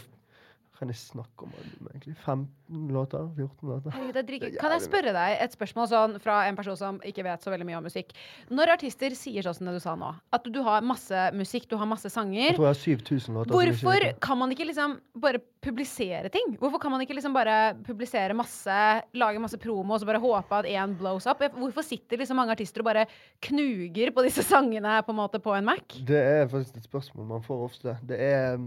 [0.77, 2.15] Kan jeg snakke om albumet, egentlig?
[2.21, 3.29] 15 låter?
[3.37, 3.95] 14 låter?
[3.97, 7.41] Er er Kan jeg spørre deg et spørsmål sånn fra en person som ikke vet
[7.41, 8.12] så veldig mye om musikk?
[8.53, 11.79] Når artister sier sånn som det du sa nå, at du har masse musikk, du
[11.81, 13.57] har masse sanger Jeg tror jeg har 7000 låter.
[13.57, 16.57] hvorfor kan man ikke liksom bare publisere ting?
[16.61, 18.81] Hvorfor kan man ikke liksom bare publisere masse,
[19.17, 21.41] lage masse promo og så bare håpe at én blows up?
[21.57, 23.07] Hvorfor sitter liksom mange artister og bare
[23.49, 25.97] knuger på disse sangene på en måte på en Mac?
[26.05, 27.97] Det er faktisk et spørsmål man får ofte.
[28.07, 28.61] Det er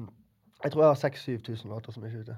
[0.64, 2.38] Jeg tror jeg har 6000-7000 låter som ikke er ute.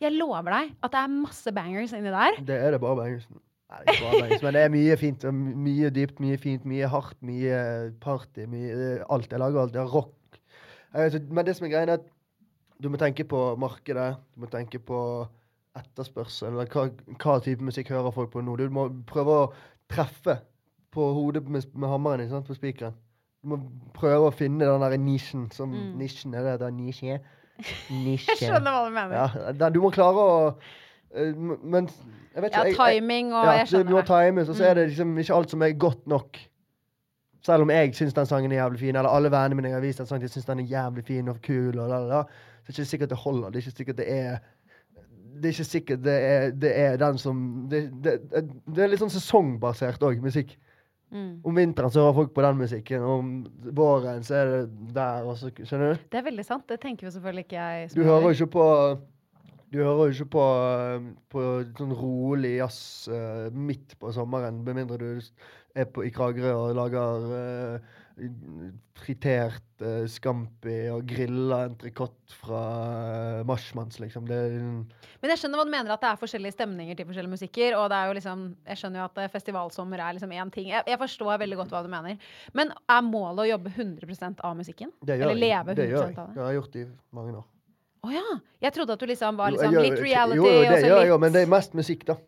[0.00, 2.38] Jeg lover deg at det er masse bangers inni der.
[2.48, 3.26] Det er det bare bangers.
[3.68, 5.24] Nei, det er ikke bare bangers, men det er mye fint.
[5.66, 7.58] Mye dypt, mye fint, mye hardt, mye
[8.00, 8.46] party.
[8.48, 9.28] Mye, eh, alt.
[9.32, 9.74] Jeg lager alt.
[9.74, 10.14] Det er rock.
[10.94, 12.06] Ikke, Men det som er greia, er at
[12.80, 14.16] du må tenke på markedet.
[14.34, 15.00] Du må tenke på
[15.76, 16.52] etterspørsel.
[16.52, 16.86] Eller hva,
[17.18, 18.56] hva type musikk hører folk på nå.
[18.56, 19.50] Du må prøve å
[19.92, 20.38] treffe
[20.94, 22.96] på hodet med, med hammeren ikke sant, på spikeren.
[23.42, 23.58] Du må
[23.94, 25.92] prøve å finne den der nisjen som Mm.
[26.00, 27.20] Nisjen, er det det nisje?
[27.58, 29.38] Jeg skjønner hva du mener.
[29.58, 30.34] Ja, du må klare å
[31.14, 31.88] eh, Men
[32.34, 34.44] jeg vet Ja, ikke jeg- jeg- timing og ja, jeg må skjønner Du må time,
[34.46, 34.90] så er det Mm.
[34.92, 36.38] liksom ikke alt som er godt nok.
[37.42, 39.98] Selv om jeg syns den sangen er jævlig fin, eller alle vennene mine har vist
[39.98, 42.68] den sangen de syns den er jævlig fin og kul, og la, la, la, så
[42.68, 43.50] er det ikke sikkert det holder.
[43.50, 44.38] Det er ikke sikkert det er
[45.38, 48.14] det er ikke sikkert det er, det er den som det, det,
[48.74, 50.56] det er litt sånn sesongbasert òg, musikk.
[51.10, 51.40] Mm.
[51.44, 53.28] Om vinteren så hører folk på den musikken, om
[53.76, 55.28] våren så er det der.
[55.28, 56.08] Også, skjønner du?
[56.12, 56.66] Det er veldig sant.
[56.68, 57.92] Det tenker jo selvfølgelig ikke jeg.
[57.94, 58.66] Du hører jo ikke på
[59.68, 61.40] Du hører jo ikke på, eh, på
[61.76, 65.10] sånn rolig jazz uh, midt på sommeren, med mindre du
[65.76, 67.90] er på, i Kragerø og lager eh,
[68.98, 72.62] fritert uh, scampi og grilla entrecôte fra
[73.40, 74.26] uh, Marshmans, liksom.
[74.28, 77.76] Det Men jeg skjønner hva du mener, at det er forskjellige stemninger til forskjellige musikker.
[77.78, 80.72] Og det er jo liksom, jeg skjønner jo at eh, festivalsommer er liksom én ting.
[80.72, 82.32] Jeg, jeg forstår veldig godt hva du mener.
[82.58, 84.92] Men er målet å jobbe 100% av musikken?
[85.02, 86.26] det gjør Eller leve Det 100 gjør av det?
[86.34, 86.88] Det har jeg gjort i
[87.20, 87.46] mange år.
[87.98, 88.40] Å ja!
[88.62, 91.02] Jeg trodde at du liksom var Jo, liksom jeg litt reality Jo, jo, det gjør
[91.02, 92.18] jeg jo, men det er mest musikk, da.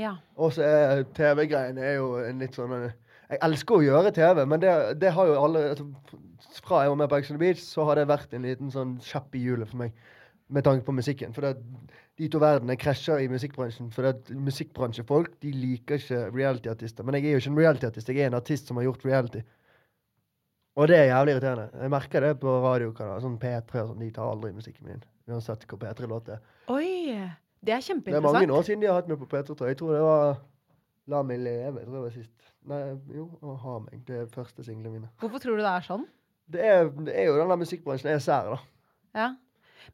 [0.00, 0.14] Ja.
[0.40, 2.72] Og så er TV-greiene er jo en litt sånn
[3.30, 5.86] Jeg elsker å gjøre TV, men det, det har jo alle altså,
[6.66, 8.72] Fra jeg var med på Ex on the Beach, så har det vært en liten
[8.74, 9.94] sånn kjepp i hjulet for meg.
[10.50, 11.30] Med tanke på musikken.
[11.36, 11.52] For det,
[12.18, 13.92] de to verdenene krasjer i musikkbransjen.
[13.94, 17.06] For det, musikkbransjefolk de liker ikke reality-artister.
[17.06, 18.10] Men jeg er jo ikke en reality-artist.
[18.10, 19.44] Jeg er en artist som har gjort reality.
[20.80, 21.68] Og det er jævlig irriterende.
[21.84, 24.02] Jeg merker det på radiokanaler, sånn P3 og sånn.
[24.02, 25.06] De tar aldri musikken min.
[25.30, 26.42] Uansett hvor P3-låt er.
[26.74, 26.90] Oi!
[27.60, 29.76] Det er Det er mange år siden de har hatt meg på P3, tror jeg.
[29.76, 30.38] Jeg tror det var
[31.10, 32.49] La meg leve, tror det var sist.
[32.68, 32.80] Nei,
[33.16, 34.02] jo, å ha meg.
[34.06, 35.08] Det er første singlene mine.
[35.22, 36.02] Hvorfor tror du det er sånn?
[36.50, 38.58] Det er, det er jo den der musikkbransjen er sær, da.
[39.16, 39.28] Ja.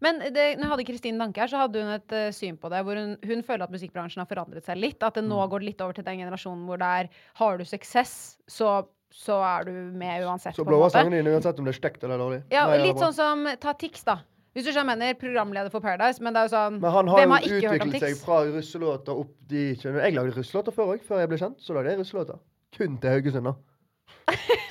[0.02, 2.68] Men det, når jeg hadde Kristin Danke her, så hadde hun et uh, syn på
[2.72, 2.80] det.
[2.84, 4.98] hvor Hun, hun føler at musikkbransjen har forandret seg litt.
[5.06, 5.50] At det nå Mm.
[5.52, 9.68] går litt over til den generasjonen hvor det er Har du suksess, så, så er
[9.68, 10.56] du med uansett.
[10.58, 12.42] Så blåser sangene dine uansett om det er stygt eller dårlig.
[12.50, 14.18] Ja, Nei, litt sånn som Ta Tix, da.
[14.56, 17.22] Hvis du skjønner, mener programleder for Paradise, men det er jo sånn Men han har
[17.22, 19.64] jo har utviklet seg fra russelåter opp de.
[19.76, 21.58] Jeg lagde russelåter før òg, før jeg ble kjent.
[21.62, 22.40] Så lagde jeg russelåter.
[22.76, 23.54] Kun til Haugesund, da.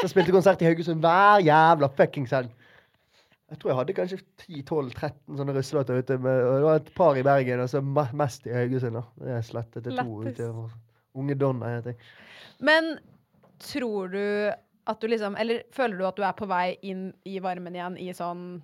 [0.02, 2.52] Så spilte konsert i Haugesund hver jævla fuckings helg.
[3.50, 6.18] Jeg tror jeg hadde kanskje 10-12-13 sånne russelåter ute.
[6.18, 8.98] Med, og det var et par i Bergen, og så mest i Haugesund.
[8.98, 9.04] da.
[9.22, 10.52] Det er slettet til to ute.
[11.16, 12.08] Unge Donna heter jeg.
[12.60, 12.96] Men
[13.62, 14.24] tror du
[14.86, 17.98] at du liksom Eller føler du at du er på vei inn i varmen igjen
[18.02, 18.62] i sånn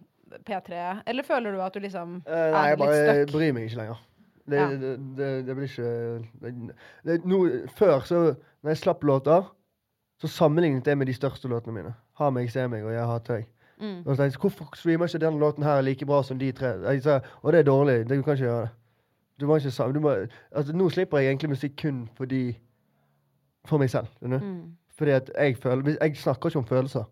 [0.48, 1.02] P3?
[1.10, 4.04] Eller føler du at du liksom uh, nei, er jeg bare bryr meg ikke lenger.
[4.52, 4.68] Det, Ja.
[4.82, 7.42] det, det, det blir ikke no,
[7.78, 8.22] Før, så
[8.62, 9.48] når jeg slapp låter,
[10.22, 11.94] så sammenlignet jeg med de største låtene mine.
[12.20, 13.48] Ha meg, se meg og Jeg hater deg.
[13.82, 14.04] Mm.
[14.06, 16.76] Og så tenkte jeg, Hvorfor streamer ikke denne låten her like bra som de tre?
[17.02, 17.96] Sa, og det er dårlig.
[18.10, 18.70] Det, du kan ikke gjøre det.
[19.42, 20.16] Du må ikke du må,
[20.52, 22.58] altså, Nå slipper jeg egentlig musikk kun fordi
[23.66, 24.08] For meg selv.
[24.22, 24.76] Mm.
[24.98, 27.04] Fordi at jeg føler Jeg snakker ikke om følelser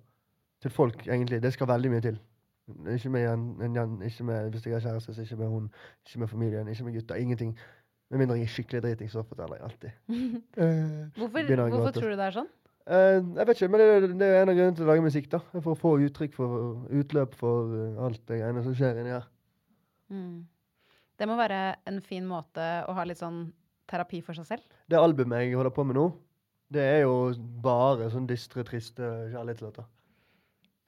[0.62, 1.42] til folk, egentlig.
[1.44, 2.20] Det skal veldig mye til.
[2.96, 5.68] Ikke med, Jan, en, jen- ikke med hvis jeg har kjæreste, så ikke med hun,
[6.08, 7.18] ikke med familien, ikke med gutta.
[7.20, 7.54] Ingenting.
[8.10, 9.92] Med mindre jeg er skikkelig driting, så forteller jeg alltid.
[10.60, 12.48] Eh, Hvorfor, hvorfor tror du det er sånn?
[12.90, 15.28] Uh, jeg vet ikke, men det, det er en av grunnene til å lage musikk.
[15.30, 15.40] da.
[15.60, 19.28] For å få uttrykk for utløp for uh, alt det greiene som skjer inni her.
[20.10, 20.40] Mm.
[21.20, 21.60] Det må være
[21.92, 23.44] en fin måte å ha litt sånn
[23.92, 24.66] terapi for seg selv.
[24.90, 26.08] Det albumet jeg holder på med nå,
[26.74, 27.14] det er jo
[27.62, 29.06] bare sånn dystre, triste
[29.36, 29.86] kjærlighetslåter.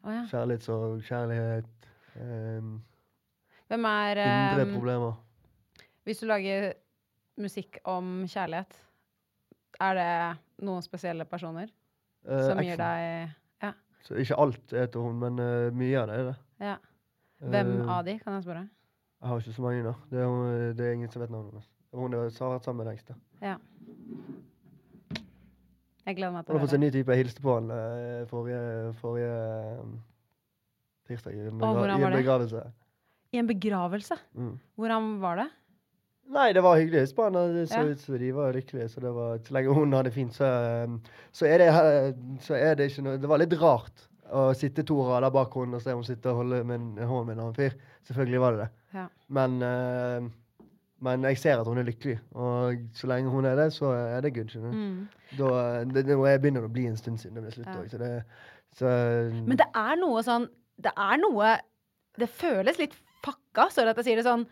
[0.01, 0.21] Å ja.
[0.31, 2.79] Kjærlighetssorg, kjærlighet, um,
[3.71, 5.19] Hvem er indre eh, problemer.
[6.03, 6.71] Hvis du lager
[7.39, 8.73] musikk om kjærlighet,
[9.81, 11.69] er det noen spesielle personer
[12.27, 13.71] uh, som gir deg Ja.
[14.01, 16.37] Så ikke alt er til hun, men uh, mye av det er det.
[16.65, 16.77] ja.
[17.41, 18.67] Hvem uh, av de, kan jeg spørre?
[19.21, 19.93] Jeg har ikke så mange, da.
[20.09, 21.69] Det er, det er ingen som vet navnet hennes.
[21.93, 23.09] Hun har vært sammen med lengst.
[23.41, 23.55] Ja.
[26.07, 27.13] Jeg gleder meg til har å fått seg en ny type.
[27.13, 28.61] Jeg hilste på han eh, forrige,
[29.01, 29.81] forrige eh,
[31.09, 32.21] tirsdag i en, begra i en det?
[32.21, 32.63] begravelse.
[33.31, 34.17] I en begravelse?
[34.35, 34.53] Mm.
[34.81, 35.47] Hvordan var det?
[36.31, 37.03] Nei, det var hyggelig.
[37.05, 37.83] Det så Ja.
[37.83, 38.89] ut som de var lykkelige.
[38.89, 40.87] Så, det var, så lenge hun hadde det fint, så, eh,
[41.31, 41.69] så, er det,
[42.41, 45.75] så er det ikke noe Det var litt rart å sitte to rader bak henne
[45.75, 47.75] og se hun sitte og holde med en hånd med en annen fyr.
[48.07, 48.69] Selvfølgelig var det det.
[48.95, 49.07] Ja.
[49.27, 50.29] Men, eh,
[51.01, 54.21] men jeg ser at hun er lykkelig, og så lenge hun er det, så er
[54.21, 54.53] det good.
[54.61, 55.07] Mm.
[55.39, 55.51] Da,
[55.89, 57.77] det, det, begynner å bli en stund siden det ble slutt Ja.
[57.81, 58.11] Også, så det
[58.77, 58.89] så,
[59.47, 60.45] Men det er noe sånn
[60.79, 61.49] Det er noe
[62.19, 62.93] Det føles litt
[63.25, 64.45] fucka, sorry at jeg sier det sånn.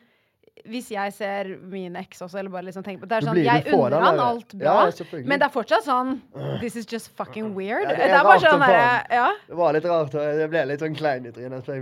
[0.69, 3.77] Hvis jeg ser min eks også, eller bare liksom tenker på det, er sånn, Jeg
[3.77, 6.17] unner han alt bra, Ja, men det er fortsatt sånn
[6.63, 7.85] This is just fucking weird.
[7.85, 8.91] Ja, det det, er bare sånn derre.
[9.21, 9.29] Ja.
[9.47, 10.17] Det var litt rart.
[10.17, 11.69] og Jeg ble litt sånn klein i trynet.
[11.69, 11.79] det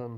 [0.00, 0.16] sånn,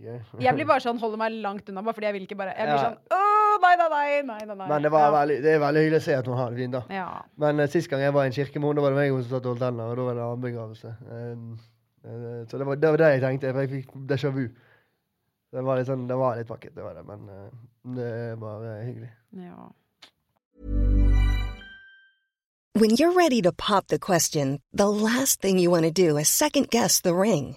[0.00, 0.20] yeah.
[0.40, 2.66] Jeg blir bare sånn, holder meg langt unna, bare fordi jeg vil ikke bare Jeg
[2.68, 2.90] blir Ja.
[2.90, 4.68] sånn Åh, nei, nei, nei, nei, nei, nei.
[4.68, 5.12] Men det, var ja.
[5.14, 6.72] veldig, det er veldig hyggelig å se at hun har det fint.
[6.76, 6.82] da.
[6.92, 7.08] Ja.
[7.36, 9.10] Men uh, sist gang jeg var i en kirke med henne, da var det meg
[9.14, 10.92] hun som satt og holdt hender, og da var det en annen begravelse.
[11.08, 11.58] Um,
[12.04, 13.52] uh, så det var, det var det jeg tenkte.
[13.52, 14.44] for Jeg fikk déjà vu.
[15.56, 17.04] Det var litt sånn, det var litt vakkert, det var det.
[17.08, 17.50] Men uh,
[17.96, 19.10] det er bare hyggelig.
[19.32, 19.70] ja.
[22.76, 26.28] When you're ready to pop the question, the last thing you want to do is
[26.28, 27.56] second guess the ring.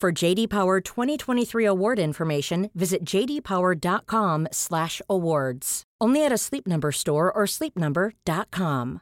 [0.00, 5.82] For JD Power 2023 award information, visit jdpower.com/awards.
[6.00, 9.00] Only at a Sleep Number store or sleepnumber.com.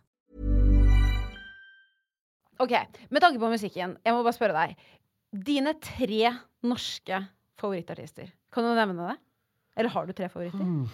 [2.59, 2.73] Ok,
[3.11, 4.73] Med tanke på musikken, jeg må bare spørre deg.
[5.47, 6.31] Dine tre
[6.65, 7.19] norske
[7.61, 8.31] favorittartister.
[8.53, 9.17] Kan du nevne det?
[9.77, 10.65] Eller har du tre favoritter?
[10.65, 10.89] Mm.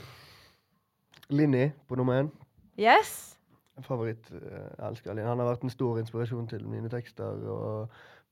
[1.30, 2.30] Linni på nummer én.
[2.76, 3.38] Yes?
[3.86, 4.26] Favoritt.
[4.34, 4.40] eh,
[4.80, 5.22] Jeg elsker Linni.
[5.28, 7.86] Han har vært en stor inspirasjon til mine tekster og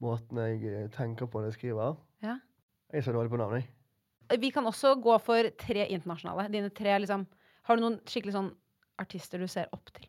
[0.04, 1.98] måten jeg eh, tenker på når jeg skriver.
[2.24, 2.38] Ja.
[2.90, 4.40] Jeg er så dårlig på navn, jeg.
[4.40, 6.48] Vi kan også gå for tre internasjonale.
[6.52, 7.26] Dine tre, liksom
[7.66, 8.52] Har du noen skikkelig sånn
[9.02, 10.06] artister du ser opp til?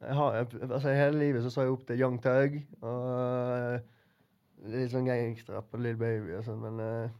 [0.00, 3.06] jeg har, altså Hele livet så så jeg opp til Young Tug og
[3.54, 3.80] eh,
[4.70, 7.10] litt sånn gangsterrapp og Little Baby og sånn, men uh,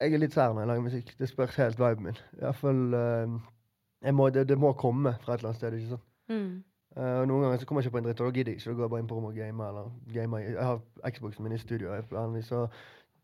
[0.00, 1.12] jeg er litt sær når jeg lager musikk.
[1.18, 2.18] Det spørs helt viben min.
[2.34, 3.36] I hvert fall uh,
[4.14, 5.76] må, det, det må komme fra et eller annet sted.
[5.78, 6.06] ikke sant?
[6.26, 6.56] Mm.
[6.98, 8.70] Og Noen ganger så kommer jeg ikke på en dritt, og da gidder jeg ikke.
[8.70, 9.68] Da går jeg bare inn på rommet og gamer.
[9.68, 10.38] eller gamer.
[10.38, 11.92] Jeg har Xboxen min i studio.
[11.94, 12.64] Jeg, vanligvis, så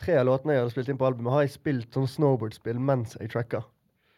[0.03, 3.17] tre av låtene jeg hadde spilt inn på albumet, har jeg spilt sånn snowboardspill mens
[3.21, 3.67] jeg tracker.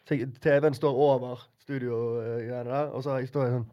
[0.07, 3.65] TV-en står over studiogreiene der, og så står jeg sånn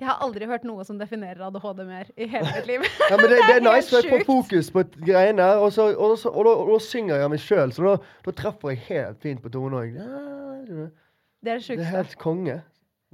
[0.00, 2.84] Jeg har aldri hørt noe som definerer ADHD mer i hele mitt liv.
[3.10, 6.18] Ja, men det, det er nice, for jeg får fokus på greiene, og, så, og,
[6.18, 9.26] så, og, da, og da synger jeg meg sjøl, så da, da treffer jeg helt
[9.26, 9.98] fint på tonen òg.
[9.98, 12.60] Det er det Det er helt konge.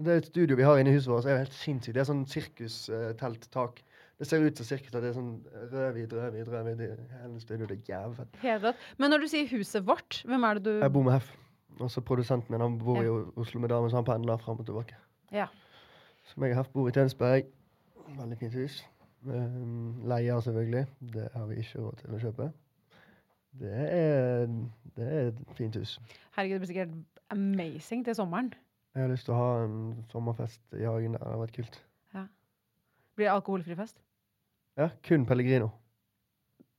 [0.00, 1.94] Det er et studio vi har inne i huset vårt, er helt sinnssykt.
[1.96, 3.82] Det er sånn sirkustelttak.
[4.20, 5.30] Det ser ut som sirkus, det er sånn
[5.72, 6.88] rødhvit, rødhvit, rødhvit i
[7.22, 7.70] hele studioet.
[7.70, 8.38] Det er jævlig fett.
[8.42, 8.82] Helt rått.
[9.00, 11.30] Men når du sier huset vårt, hvem er det du Jeg bor med Hef.
[11.80, 13.08] Også produsenten min han bor i
[13.40, 14.96] Oslo med dame, så han pendler fram og tilbake.
[15.32, 15.46] Ja.
[16.28, 17.48] Så meg og Hef bor i Tønsberg.
[18.18, 18.80] Veldig fint hus.
[19.24, 20.86] Um, leier, selvfølgelig.
[21.14, 22.50] Det har vi ikke råd til å kjøpe.
[23.60, 24.46] Det er,
[24.96, 25.96] det er et fint hus.
[26.36, 26.98] Herregud, det blir sikkert
[27.32, 28.52] amazing til sommeren.
[28.94, 31.14] Jeg har lyst til å ha en sommerfest i hagen.
[31.14, 31.81] Det hadde vært kult.
[33.20, 33.98] Blir det alkoholfri fest?
[34.81, 35.68] Ja, kun Pellegrino.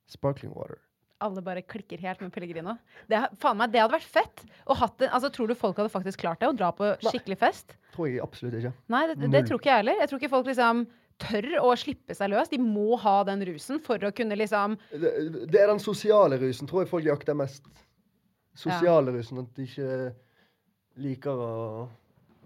[0.09, 0.79] Sparkling water.
[1.21, 2.73] Alle bare klikker helt med Pellegrino.
[3.11, 4.41] Det, faen meg, det hadde vært fett.
[4.65, 6.49] Og hatt en, altså, tror du folk hadde faktisk klart det?
[6.49, 7.75] Å dra på skikkelig fest?
[7.93, 8.73] Tror jeg absolutt ikke.
[8.91, 10.01] Nei, det, det tror ikke jeg heller.
[10.01, 10.81] Jeg tror ikke folk liksom
[11.21, 12.49] tør å slippe seg løs.
[12.49, 15.13] De må ha den rusen for å kunne liksom Det,
[15.53, 17.69] det er den sosiale rusen tror jeg folk jakter mest.
[18.57, 19.45] Sosiale rusen.
[19.45, 19.91] At de ikke
[21.05, 21.51] liker å,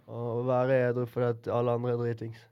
[0.08, 2.46] å være edru fordi at alle andre er dritings.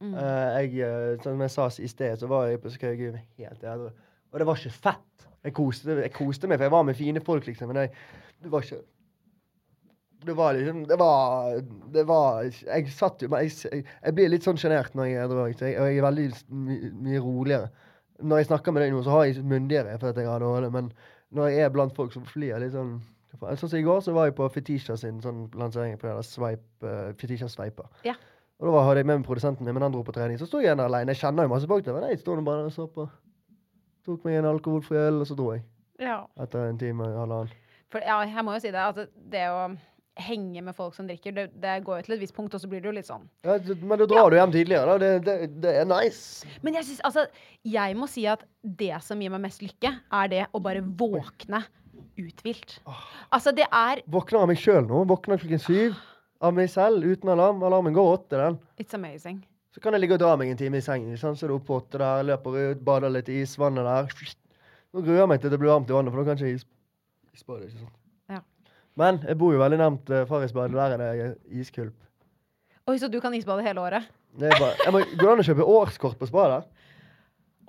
[0.00, 0.14] mm.
[0.14, 3.92] Uh, jeg, eh, som jeg sa i sted, så var jeg på Skaugum helt edru.
[4.32, 5.28] Og det var ikke fett.
[5.44, 7.70] Jeg koste, jeg koste meg, for jeg var med fine folk, liksom.
[7.70, 7.90] Men jeg,
[8.42, 8.82] det var ikke
[10.24, 11.60] Det var liksom Det var,
[11.92, 13.50] det var Jeg satt jo jeg,
[13.84, 17.20] jeg, blir litt sånn sjenert når jeg er edru, og jeg er veldig my, mye
[17.20, 17.68] roligere.
[18.24, 20.70] Når jeg snakker med deg nå, så har jeg myndigere for at jeg har ADHD,
[20.72, 20.90] men
[21.34, 22.94] når jeg er blant folk, så flyr jeg litt sånn.
[23.40, 26.26] Sånn som i går, så var jeg på Fetisha sin sånn lansering på det der
[26.28, 27.86] swipe, uh, Fetisha Sveiper.
[28.06, 28.14] Ja.
[28.60, 30.38] Og da var- hadde jeg med meg produsenten min, men han dro på trening.
[30.38, 31.10] Så sto jeg igjen alene.
[31.14, 33.08] Jeg kjenner jo masse folk der, men jeg står bare og så på.
[34.06, 35.64] Tok meg en alkoholfri øl, og så dro jeg.
[35.98, 36.26] Ja.
[36.40, 37.50] Etter en time og halvannen.
[37.90, 38.80] For ja, jeg må jo si det.
[38.82, 39.76] Altså, det å
[40.16, 42.68] henge med folk som drikker, det, det går jo til et visst punkt, og så
[42.70, 43.24] blir det jo litt sånn.
[43.42, 44.98] Ja, men da drar du hjem tidligere, da.
[44.98, 46.46] Det, det, det er nice.
[46.62, 47.24] Men jeg synes, altså,
[47.66, 51.64] jeg må si at det som gir meg mest lykke, er det å bare våkne
[52.20, 52.78] uthvilt.
[53.30, 55.04] Altså, det er Våkner av meg sjøl nå.
[55.10, 55.98] Våkner klokken syv.
[56.44, 57.62] Av meg selv, uten alarm.
[57.64, 58.58] Alarmen går åtte, den.
[58.80, 59.42] It's amazing.
[59.74, 61.16] Så kan jeg ligge og dra meg en time i sengen.
[61.18, 61.34] Sånn.
[61.38, 64.34] Så er det oppe åtte der, løper ut, bader litt i isvannet der.
[64.94, 66.66] Nå gruer jeg meg til det blir varmt i vannet, for da kan ikke is
[67.34, 67.66] isbade.
[67.66, 67.96] ikke sant?
[68.30, 68.42] Ja.
[69.00, 70.76] Men jeg bor jo veldig nærmt uh, Farrisbadet.
[70.78, 71.96] Der er det iskulp.
[72.86, 74.06] Oi, så du kan isbade hele året?
[74.38, 76.62] Det er bare, jeg må, går det an å kjøpe årskort på spadet?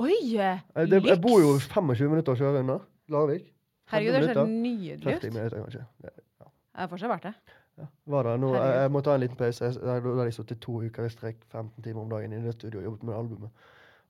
[0.04, 0.16] Oi!
[0.36, 2.78] Jeg, det, jeg bor jo 25 minutter å kjøre unna
[3.14, 3.46] Larvik.
[3.92, 5.24] Herregud, det er så nydelig ut.
[5.34, 5.86] minutter, kanskje.
[6.02, 7.88] Det Det er fortsatt verdt det.
[8.08, 8.40] var det.
[8.40, 9.70] Nå, jeg, jeg må ta en liten pause.
[9.82, 12.80] Da hadde jeg sittet to uker i strekk 15 timer om dagen i det studio
[12.80, 13.50] og jobbet med albumet.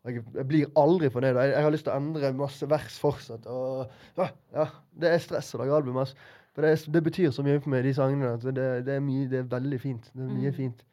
[0.05, 1.35] Jeg, jeg blir aldri fornøyd.
[1.35, 3.45] Jeg, jeg har lyst til å endre masse vers fortsatt.
[3.49, 4.65] Og, ja, ja,
[5.01, 5.97] det er stress å lage album.
[5.97, 6.15] Altså.
[6.55, 8.35] Det, er, det betyr så mye for meg, de sangene.
[8.39, 8.53] Det,
[8.85, 10.11] det, er mye, det er veldig fint.
[10.13, 10.59] Det er mye Mm.
[10.59, 10.85] fint.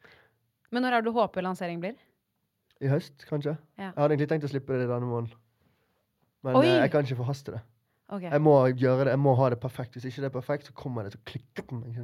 [0.72, 1.94] Men når er det du håper lansering blir?
[2.80, 3.52] I høst, kanskje.
[3.78, 3.90] Ja.
[3.92, 5.36] Jeg hadde egentlig tenkt å slippe det denne måneden.
[6.42, 6.64] Men Oi!
[6.66, 7.60] eh, jeg kan ikke forhaste det.
[8.12, 8.26] Ok.
[8.28, 9.96] Jeg må gjøre det, jeg må ha det perfekt.
[9.96, 11.98] Hvis ikke det er perfekt, så kommer det til å klikke på meg.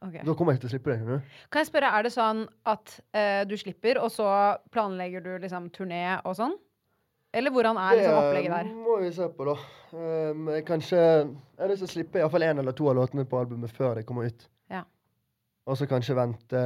[0.00, 0.22] Okay.
[0.24, 1.20] Da kommer jeg ikke til å slippe det.
[1.52, 4.28] Kan jeg spørre, er det sånn at uh, du slipper, og så
[4.72, 6.54] planlegger du liksom turné og sånn?
[7.36, 8.70] Eller hvordan er liksom opplegget der?
[8.70, 9.56] Det må vi se på, da.
[9.90, 13.26] Um, jeg kanskje Jeg har lyst til å slippe iallfall én eller to av låtene
[13.26, 14.46] på albumet før det kommer ut.
[14.70, 14.82] Ja.
[15.66, 16.62] Og så kanskje vente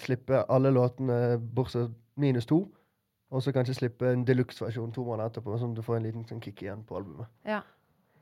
[0.00, 2.64] Slippe alle låtene bortsett minus to.
[3.34, 6.26] Og så kanskje slippe en deluxe-versjon to måneder etterpå, sånn at du får en liten
[6.28, 7.30] sånn kick igjen på albumet.
[7.48, 7.60] Ja.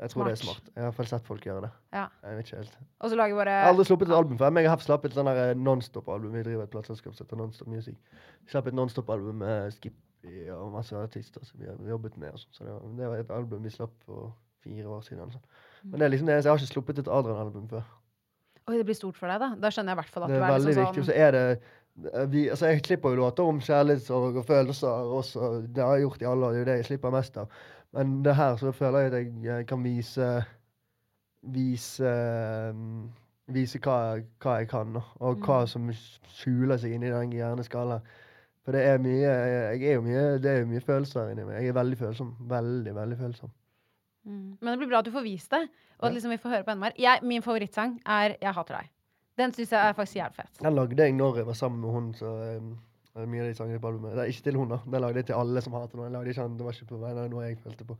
[0.03, 0.69] Jeg tror det er Smart.
[0.69, 1.71] Jeg har i hvert fall sett folk gjøre det.
[1.95, 2.05] ja.
[2.27, 2.79] Jeg vet ikke helt.
[3.01, 5.19] Og så lager bare Jeg har aldri sluppet et album før, jeg har slappet et
[5.19, 6.33] sånn eh, nonstop-album.
[6.35, 7.99] Vi driver et plateselskap som heter Nonstop Music.
[8.51, 12.35] Slapp et nonstop-album med Skippy og masse artister som vi har jobbet med.
[12.39, 12.53] Sånn.
[12.59, 14.33] så det var, det var et album vi slapp for
[14.63, 15.31] fire år siden.
[15.35, 15.47] sånn.
[15.85, 16.49] Men det er liksom det eneste.
[16.49, 17.87] Jeg har ikke sluppet et Adrian-album før.
[18.71, 19.49] Oi, det blir stort for deg, da.
[19.59, 21.03] Da skjønner jeg i hvert fall at Det du er er veldig liksom viktig.
[21.03, 21.47] Og sånn så er det
[21.95, 25.51] vi, altså Jeg slipper jo låter om kjærlighetssorg og følelser også.
[25.69, 26.51] Det har jeg gjort i alle år.
[26.53, 27.49] Det er jo det jeg slipper mest av.
[27.93, 30.45] Men det her så føler jeg at jeg, kan vise
[31.43, 32.13] Vise
[32.75, 33.09] mm,
[33.53, 33.97] Vise hva,
[34.41, 35.67] hva jeg kan, og hva Mm.
[35.67, 35.89] som
[36.39, 38.01] skjuler seg inni den hjerneskallen.
[38.65, 41.45] For det er mye jeg, jeg er jo mye, Det er jo mye følelser inni
[41.45, 41.59] meg.
[41.61, 42.37] Jeg er veldig følsom.
[42.49, 43.51] Veldig, veldig følsom.
[44.25, 44.57] Mm.
[44.61, 45.69] Men det blir bra at du får vist det,
[45.99, 46.93] og at liksom vi får høre på enda mer.
[46.97, 48.89] Jeg, min favorittsang er 'Jeg hater deg'.
[49.41, 50.59] Den syns jeg er faktisk jævlig fet.
[50.61, 52.11] Den lagde jeg når jeg var sammen med hun.
[52.15, 52.73] så um,
[53.13, 54.15] Mye av de sangene på albumet.
[54.17, 54.79] Det er ikke til hun, da.
[54.85, 56.07] Den lagde jeg til alle som hater noe.
[56.09, 57.97] Jeg lagde ikke, det var ikke på meg, det er noe jeg følte på.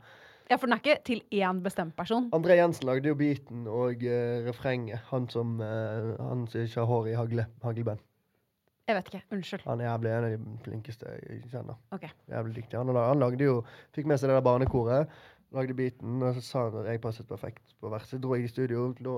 [0.49, 2.31] Ja, for den er ikke til én bestemt person.
[2.35, 5.05] André Jensen lagde jo beaten og uh, refrenget.
[5.11, 8.01] Han som uh, Han som ikke har hår i hagle, hagleband.
[8.87, 9.21] Jeg vet ikke.
[9.31, 9.61] Unnskyld.
[9.69, 11.77] Han er jævlig en av de flinkeste jeg kjenner.
[11.95, 12.09] Ok.
[12.29, 12.79] Jævlig dyktig.
[12.79, 13.59] Han, han lagde jo
[13.95, 15.13] Fikk med seg det der barnekoret.
[15.53, 18.19] Lagde beaten, og så sa han at jeg passet perfekt på verset.
[18.23, 18.89] Dro jeg i studio.
[18.97, 19.13] Da,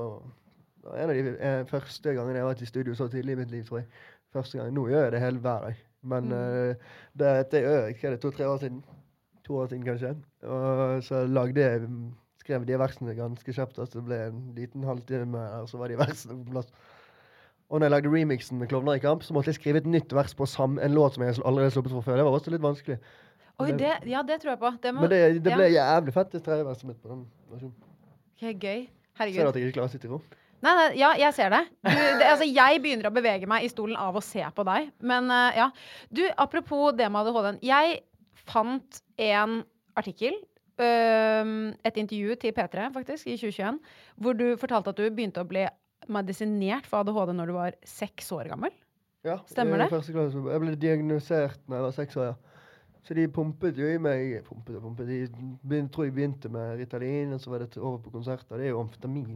[0.94, 3.64] en av de eh, første gangene jeg var i studio så tidlig i mitt liv,
[3.66, 3.88] tror jeg.
[4.36, 4.74] Første gang.
[4.76, 5.76] Nå gjør jeg det hele hver dag.
[6.06, 6.34] Men Mm.
[6.38, 6.76] uh,
[7.18, 8.84] det, det gjør jeg hva er det, to-tre år siden.
[9.48, 10.16] To år siden, kanskje.
[10.44, 11.88] Og så lagde jeg
[12.42, 13.76] skrev de versene ganske kjapt.
[13.80, 16.70] Så det ble en liten halvtime, og så var de versene på plass.
[17.70, 20.14] Og når jeg lagde remixen med Klovner i kamp, så måtte jeg skrive et nytt
[20.14, 22.20] vers på sam en låt som jeg allerede sluppet fra før.
[22.22, 23.00] Det var også litt vanskelig.
[23.58, 24.72] Oi, det, ja, det tror jeg på.
[24.84, 25.96] Det må, Men det, det ble ja.
[25.96, 27.76] jævlig fett, det tredje verset mitt på den versjonen.
[28.36, 28.82] Ok, gøy.
[28.86, 29.48] Ser du Herregud.
[29.48, 30.20] at jeg ikke klarer å sitte i ro?
[30.66, 31.62] Nei, nei, ja, jeg ser det.
[31.86, 34.90] Du, det altså, jeg begynner å bevege meg i stolen av å se på deg.
[35.06, 35.70] Men uh, ja.
[36.10, 37.62] Du, apropos det med ADHD-en.
[37.66, 38.00] Jeg
[38.50, 39.60] fant en
[40.00, 40.40] artikkel,
[40.82, 41.52] uh,
[41.86, 43.78] et intervju til P3 faktisk, i 2021,
[44.26, 45.68] hvor du fortalte at du begynte å bli
[46.12, 48.74] medisinert for ADHD når du var seks år gammel.
[49.26, 49.90] Ja, Stemmer det?
[49.94, 50.42] Første klasse.
[50.50, 52.56] Jeg ble diagnosert da jeg var seks år, ja.
[53.06, 55.06] Så de pumpet jo i meg Pumpet og pumpet.
[55.06, 58.58] De begynte, tror jeg begynte med Ritalin, og så var det over på konserter.
[58.58, 59.36] Det er jo amfetamin.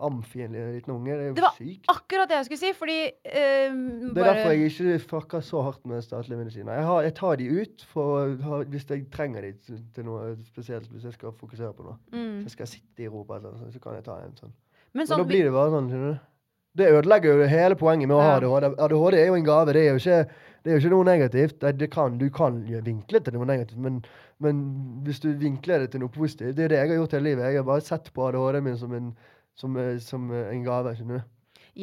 [0.00, 1.12] Amfi en liten unge.
[1.16, 1.86] Det er Det var sykt.
[1.88, 5.62] akkurat det jeg skulle si, fordi øhm, Det er bare- derfor jeg ikke fucka så
[5.62, 6.72] hardt med statlige medisiner.
[6.74, 9.52] Jeg, har, jeg tar de ut for, har, hvis jeg trenger de
[9.94, 11.96] til, noe spesielt, hvis jeg skal fokusere på noe.
[12.12, 12.36] Mm.
[12.42, 14.52] Hvis jeg skal sitte i ro et så kan jeg ta en sånn.
[14.94, 16.20] Men Men sånn, da blir det bare sånn, skjønner du.
[16.76, 18.46] Det ødelegger jo hele poenget med å ha Ja.
[18.48, 18.74] ADHD.
[18.78, 19.72] ADHD er jo en gave.
[19.72, 20.28] Det er jo ikke,
[20.64, 21.90] det er jo ikke noe negativt.
[21.90, 24.04] Kan, du kan vinkle til noe negativt, men,
[24.40, 27.24] men hvis du vinkler det til noe positivt Det er det jeg har gjort hele
[27.30, 27.44] livet.
[27.44, 29.16] Jeg har bare sett på ADHD-en min som en,
[29.58, 30.94] som, eh, som eh, en gave.
[30.96, 31.30] skjønner du.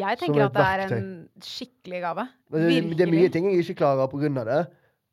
[0.01, 1.11] jeg tenker at det er en
[1.43, 2.27] skikkelig gave.
[2.51, 4.43] Det, det er mye ting jeg ikke klarer pga.
[4.47, 4.65] det.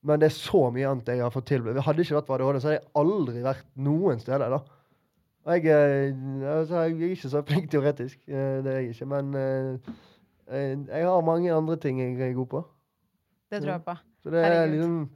[0.03, 1.65] Men det er så mye annet jeg har fått til.
[1.67, 4.55] Hadde ikke vært for ADHD, så hadde jeg aldri vært noen steder.
[4.55, 4.61] da.
[5.49, 9.09] Jeg, eh, altså, jeg er ikke så flink teoretisk, det er jeg ikke.
[9.09, 9.33] Men
[10.49, 12.63] jeg har mange andre ting jeg er god på.
[13.51, 13.97] Det tror jeg på.
[14.23, 14.75] Så det er Herregud.
[14.77, 15.11] liksom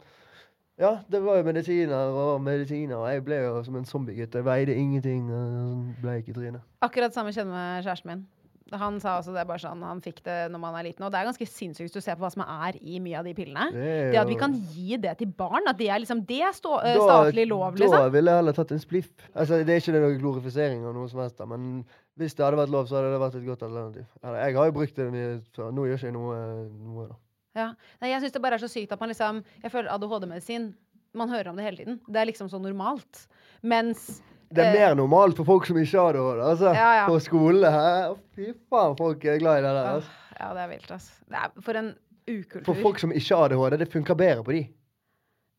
[0.83, 2.99] Ja, det var jo medisiner og medisiner.
[2.99, 4.35] Og jeg ble jo som en zombiegutt.
[4.35, 6.62] Jeg veide ingenting og bleik i trynet.
[6.83, 8.24] Akkurat samme kjenner med kjæresten min.
[8.72, 11.05] Han sa også det bare sånn, han fikk det når man er liten.
[11.05, 13.26] Og det er ganske sinnssykt hvis du ser på hva som er i mye av
[13.28, 13.66] de pillene.
[13.74, 16.55] Det Det at vi kan gi det til barn, at det er liksom det er
[16.57, 17.99] stå, eh, Da- statlig lov, liksom.
[18.01, 19.11] Da ville jeg heller tatt en spliff.
[19.37, 21.85] Altså, det er ikke noe glorifisering av noe som helst, da, men
[22.18, 24.07] hvis det hadde vært lov, så hadde det vært et godt alternativ.
[24.22, 25.70] Jeg har jo brukt det mye før.
[25.70, 26.41] Nå gjør ikke jeg noe,
[26.72, 27.14] noe da.
[27.59, 27.72] Ja.
[28.00, 30.70] Nei, jeg syns det bare er så sykt at man liksom Jeg føler ADHD-medisin
[31.14, 31.98] Man hører om det hele tiden.
[32.09, 33.26] Det er liksom så normalt.
[33.62, 34.22] Mens
[34.53, 36.22] Det er eh, mer normalt for folk som ikke har det.
[36.44, 36.72] Altså.
[36.76, 37.07] Ja, ja.
[37.09, 38.14] På skole Hæ?
[38.36, 39.90] Fy faen, folk er glad i det der.
[39.96, 40.11] Altså.
[40.40, 41.12] Ja, det er vilt, altså.
[41.28, 41.90] Det er for en
[42.28, 42.64] ukultur.
[42.70, 44.62] For folk som ikke har ADHD, det funker bedre på de.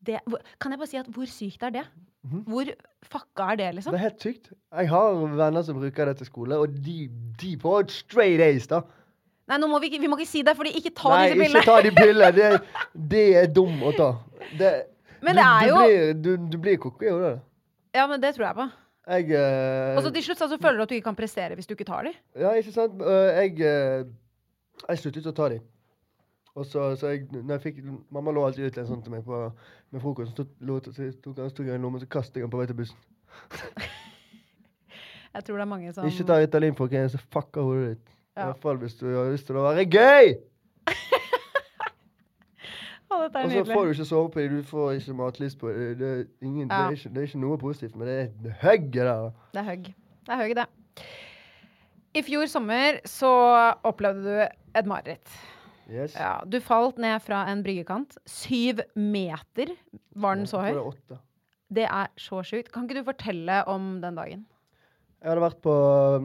[0.04, 0.18] det,
[0.60, 1.84] kan jeg bare si at hvor sykt er det?
[2.24, 2.42] Mhm.
[2.48, 2.68] Hvor
[3.04, 3.92] fucka er det, liksom?
[3.94, 4.50] Det er helt sykt.
[4.72, 7.08] Jeg har venner som bruker det til skole, og de,
[7.40, 8.82] de får straight A's, da.
[9.50, 11.80] Nei, må vi, vi må ikke si det, for ikke ta Nei, disse ikke ta
[11.84, 12.30] de pillene.
[12.32, 12.78] Det,
[13.12, 14.08] det er dum å ta.
[14.56, 14.70] Det,
[15.20, 17.34] Men du, det er du jo- Blir, du, du blir koko jo det.
[17.94, 18.68] Ja, men det tror jeg på.
[19.04, 21.68] Jeg uh, Og så til slutt så føler du at du ikke kan prestere hvis
[21.68, 22.14] du ikke tar de.
[22.40, 22.96] Ja, ikke sant?
[23.04, 25.60] Uh, jeg, uh, jeg sluttet å ta de.
[26.54, 27.82] Og så, så jeg, når jeg fikk,
[28.14, 29.42] Mamma lå alltid ut en sånn til meg på,
[29.92, 30.32] med frokost.
[30.32, 30.88] Så tok,
[31.26, 33.04] tok han tok jeg en lomme, så kastet jeg den på vei til bussen.
[35.34, 37.16] Jeg tror det er mange som Ikke ta Ritalin, folkens.
[37.16, 38.13] Så fucker hodet ditt.
[38.34, 40.34] I hvert fall hvis du har lyst til å være gøy!
[43.14, 43.74] Å, dette er Og så nydelig.
[43.76, 45.68] får du ikke sove på dem, du får ikke matlyst på.
[45.70, 46.86] Det, det, er ingen- det, Ja.
[46.88, 49.28] er ikke, det er ikke noe positivt, men det er det høgget der.
[49.54, 49.84] Det er høgg.
[50.24, 50.66] Det er høgg, det.
[52.14, 53.30] I fjor sommer så
[53.84, 55.28] opplevde du et mareritt.
[55.90, 56.14] Yes.
[56.16, 58.16] Ja, du falt ned fra en bryggekant.
[58.26, 59.74] Syv meter
[60.16, 60.74] var den så Jeg tror høy.
[60.74, 61.18] det er åtte.
[61.74, 62.72] Det er så sjukt.
[62.72, 64.46] Kan ikke du fortelle om den dagen?
[65.22, 65.74] Jeg hadde vært på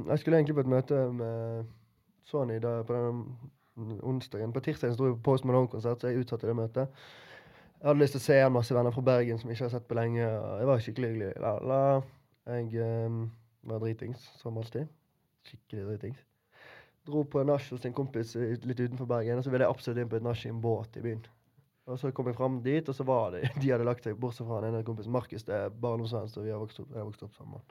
[0.10, 1.66] Jeg skulle egentlig på et møte med
[2.30, 4.54] Sony dag, på den onsdagen.
[4.54, 7.02] På tirsdagen sto jeg på Post Malone-konsert, så jeg utsatte det møtet.
[7.80, 9.76] Jeg hadde lyst til å se igjen masse venner fra Bergen som jeg ikke har
[9.78, 10.26] sett på lenge.
[10.28, 11.30] og Jeg var skikkelig hyggelig.
[11.42, 11.84] La.
[12.50, 13.20] Jeg um,
[13.72, 14.90] var dritings, som alltid.
[15.48, 16.26] Skikkelig dritings.
[17.08, 20.12] Dro på nach hos en kompis litt utenfor Bergen, og så ville jeg absolutt inn
[20.12, 21.24] på et nach i en båt i byen.
[21.90, 24.46] Og så kom jeg fram dit, og så var det De hadde lagt seg, bortsett
[24.50, 27.24] fra den ene kompisen Markus, det er barndomsvenn, så vi har vokst opp, har vokst
[27.26, 27.64] opp sammen.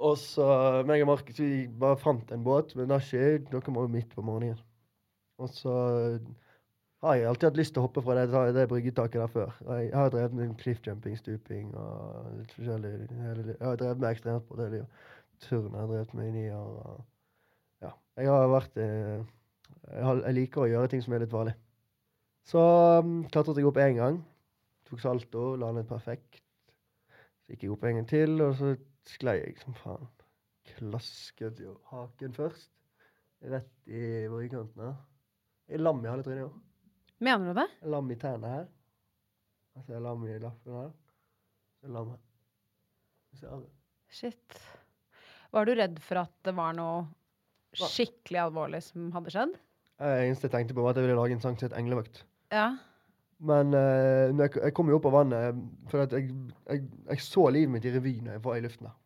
[0.00, 0.46] Og så
[0.88, 4.14] meg og Markus vi bare fant en båt men det skjedde Dere må jo midt
[4.14, 4.60] på morgenen.
[5.40, 5.74] Og så
[7.00, 9.54] har jeg alltid hatt lyst til å hoppe fra det, det bryggetaket der før.
[9.72, 12.90] Jeg har drevet med cliffjumping, stuping og litt forskjellig.
[13.08, 15.06] Jeg har drevet med på det, livet.
[15.40, 16.98] Turn jeg drevet med i ni år.
[17.80, 17.94] Ja.
[18.20, 19.22] Jeg har vært eh,
[19.88, 21.56] jeg, jeg liker å gjøre ting som er litt farlig.
[22.50, 22.60] Så
[23.00, 24.20] um, klatret jeg opp én gang.
[24.88, 26.42] Tok salto, landet perfekt.
[27.44, 28.74] Så gikk jeg opp en gang til, og så
[29.08, 30.08] sklei jeg som faen.
[30.76, 32.70] Klasket jo haken først.
[33.40, 34.98] Rett i bryggkanten her.
[35.70, 36.58] Jeg er lam i halve trynet òg.
[37.20, 37.68] Mener du det?
[37.78, 38.66] Jeg er lam i tærne her.
[39.76, 40.90] Altså, jeg er lam i lappen her.
[41.78, 42.20] Så er jeg lam her.
[43.30, 43.64] Så ser.
[44.10, 44.60] Shit.
[45.54, 47.06] Var du redd for at det var noe
[47.78, 49.56] skikkelig alvorlig som hadde skjedd?
[50.00, 52.22] Det eneste jeg tenkte på, var at jeg ville lage en sang som het 'Englevakt'.
[52.50, 52.76] Ja.
[53.40, 56.28] Men uh, jeg, jeg kom jo opp av vannet, for at jeg,
[56.68, 58.96] jeg, jeg så livet mitt i revy når jeg var i luften der.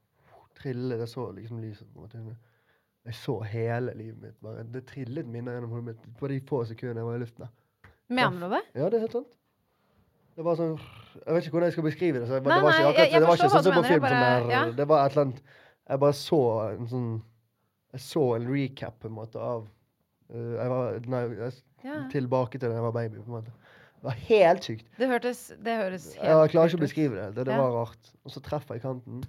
[0.59, 2.37] Trillet, jeg så liksom lyset på en måte.
[3.05, 4.37] Jeg så hele livet mitt.
[4.43, 4.65] bare.
[4.75, 7.45] Det trillet minner gjennom hodet mitt på de få sekundene jeg var i luften.
[7.47, 7.91] der.
[8.15, 8.63] Mener du det?
[8.75, 9.35] Ja, det er helt sant.
[10.35, 12.27] Det var sånn Jeg vet ikke hvordan jeg skal beskrive det.
[12.27, 14.01] Så Nei, det var ikke akkurat, det var ikke sånn som på film.
[14.03, 14.63] Bare, Som er, ja.
[14.81, 15.43] Det var et eller annet
[15.93, 16.41] Jeg bare så
[16.73, 17.11] en sånn
[17.95, 19.63] Jeg så en recap på en måte av
[20.35, 22.01] uh, Jeg var nei, jeg, Ja.
[22.11, 23.21] tilbake til da jeg var baby.
[23.21, 23.53] på en måte.
[24.05, 24.89] Det var helt sykt.
[25.01, 27.29] Det hørtes, det høres helt Jeg klarer ikke å beskrive det.
[27.39, 27.63] Det, det Ja.
[27.63, 28.11] var rart.
[28.29, 29.23] Og så treffer jeg kanten,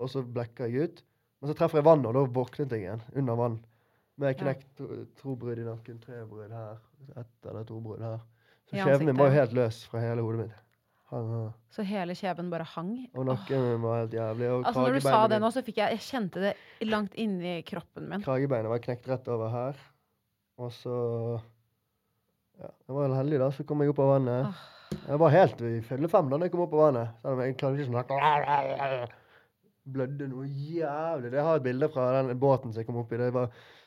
[0.00, 1.02] og så blekker jeg ut.
[1.42, 3.02] Men så treffer jeg vannet, og da våknet jeg igjen.
[3.20, 3.58] Under vann.
[4.16, 4.38] Med Ja.
[4.46, 6.78] knekt to, to brudd i nakken, tre brudd her,
[7.20, 8.18] ett eller to brudd her.
[8.70, 10.64] Så kjeven min var jo helt løs fra hele hodet mitt.
[11.12, 11.52] Han, her.
[11.76, 12.94] Så hele kjeven bare hang?
[13.14, 14.48] Og nakken min var helt jævlig.
[14.64, 16.56] Altså, når du sa det nå, så fikk jeg Jeg kjente det
[16.88, 18.24] langt inni kroppen min.
[18.24, 19.76] Kragebeinet var knekt rett over her.
[20.58, 20.96] Og så
[22.58, 23.48] Ja, jeg var heldig, da.
[23.54, 24.50] Så kom jeg opp av vannet.
[24.50, 24.66] Ah.
[25.08, 27.16] Jeg var helt i fulle fem da jeg kom opp av vannet.
[27.22, 29.16] Selv om jeg klarte ikke sånn
[29.88, 31.30] Blødde noe jævlig.
[31.32, 33.20] Jeg har et bilde fra den båten som jeg kom opp i.
[33.20, 33.46] Det var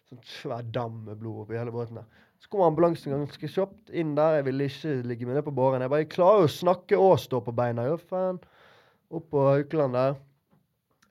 [0.09, 1.99] sånn svær dam med blod oppi hele båten.
[1.99, 2.25] der.
[2.41, 4.39] Så kom ambulansen ganske kjapt inn der.
[4.39, 5.83] Jeg ville ikke ligge med det på båren.
[5.83, 7.85] Jeg bare jeg klarer å snakke og stå på beina.
[7.85, 8.39] Jo, faen.
[9.13, 10.15] Opp på Haukeland der.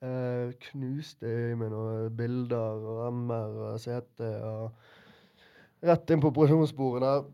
[0.01, 7.05] Eh, knuste øyet med noen bilder og remmer og sete og rett inn på operasjonsbordet
[7.05, 7.29] der.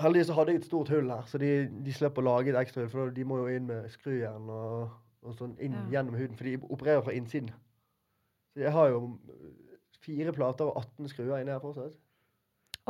[0.00, 1.50] Heldigvis så hadde jeg et stort hull her, så de,
[1.86, 2.90] de slipper å lage et ekstra hull.
[2.90, 4.90] For de må jo inn med skrujern og,
[5.22, 5.84] og sånn inn Ja.
[5.98, 7.50] gjennom huden, for de opererer fra innsiden.
[8.54, 9.18] Så jeg har jo
[10.04, 11.94] fire plater og 18 skruer inni her fortsatt.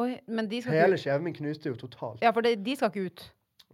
[0.03, 1.05] Oi, men de skal Hele ikke ut.
[1.07, 2.23] kjeven min knuste jo totalt.
[2.25, 3.23] Ja, for de, de skal ikke ut.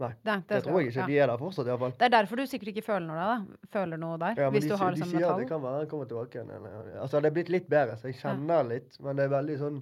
[0.01, 1.01] Nei, det, det, skal- tror jeg ikke.
[1.01, 1.07] ja.
[1.07, 1.95] De er der fortsatt, iallfall.
[2.01, 3.65] Det er derfor du sikkert ikke føler noe, da.
[3.73, 4.35] føler noe der.
[4.45, 6.41] Ja, hvis de, du har de liksom sier at det kan være han kommer tilbake
[6.41, 6.69] igjen.
[7.01, 8.97] Altså, det er blitt litt bedre, så jeg kjenner litt.
[9.01, 9.81] Men det er veldig sånn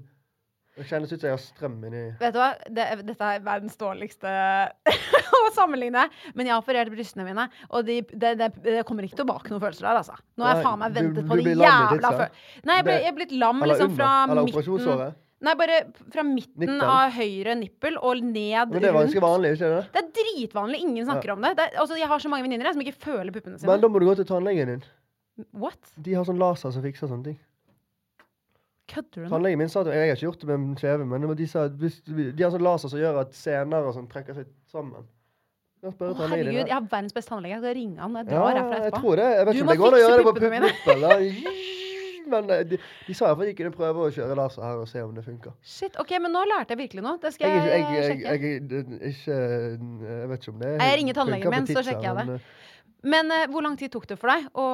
[0.79, 2.49] Det kjennes ut som jeg har strøm inni Vet du hva?
[2.71, 4.33] Det, dette er verdens dårligste
[5.39, 6.05] å sammenligne.
[6.39, 9.63] Men jeg har operert brystene mine, og de, det, det, det kommer ikke tilbake noen
[9.65, 10.19] følelser der, altså.
[10.39, 12.45] Nå har jeg faen meg ventet du på de i jævla før.
[12.63, 15.17] Nei, jeg ble, jeg er blitt lam liksom fra midten.
[15.39, 15.75] Nei, bare
[16.11, 16.81] fra midten Nippen.
[16.83, 19.83] av høyre nippel og ned Men det er ganske vanlig, ikke det?
[19.95, 20.81] Det er dritvanlig.
[20.83, 21.53] Ingen snakker om det.
[21.59, 23.71] det er, altså, jeg har så mange venninner som ikke føler puppene sine.
[23.71, 24.83] Men da må du gå til tannlegen din.
[25.55, 25.79] What?
[25.95, 27.39] De har sånn laser som fikser sånne ting.
[28.89, 29.29] Kødder du nå?
[29.35, 31.77] Tannlegen min sa at jeg har ikke gjort det med kjeven, men de sa at
[31.81, 35.05] hvis, de har sånn laser som gjør at sener og sånn trekker seg sammen.
[35.85, 37.55] Å, herregud, jeg har verdens beste tannlege.
[37.55, 38.17] Jeg skal ringe han.
[38.19, 39.03] Jeg Ja, drar herfra jeg etterpå.
[39.05, 39.27] tror det.
[39.37, 41.53] Jeg vet Du ikke om det går an å gjøre det på puppene mine.
[42.29, 42.77] Men eh, de,
[43.07, 45.55] de sa iallfall de kunne prøve å kjøre laser her og se om det funker.
[45.65, 47.17] Shit, ok, men nå lærte jeg virkelig noe.
[47.23, 48.25] Det skal Jeg, jeg, jeg, jeg, sjekke.
[48.29, 49.15] jeg, jeg,
[50.19, 52.27] Jeg vet ikke om det Jeg ringer tannlegen min, så sjekker jeg det.
[52.27, 52.68] men, eh,
[53.07, 54.65] Men eh, hvor lang tid tok det for deg å,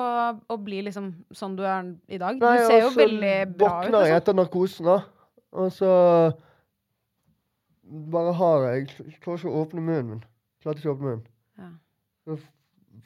[0.49, 2.39] å bli liksom sånn du er i dag?
[2.41, 3.85] Nei, du ser jo veldig bra ut.
[3.85, 4.17] våkner jeg Liksom.
[4.23, 4.99] etter narkosen, da.
[5.55, 5.91] Og så
[7.85, 10.23] bare har jeg Jeg klarer ikke å åpne munnen min.
[10.65, 11.27] Klarte ikke å åpne munnen.
[11.61, 11.69] Ja.
[12.25, 12.39] Så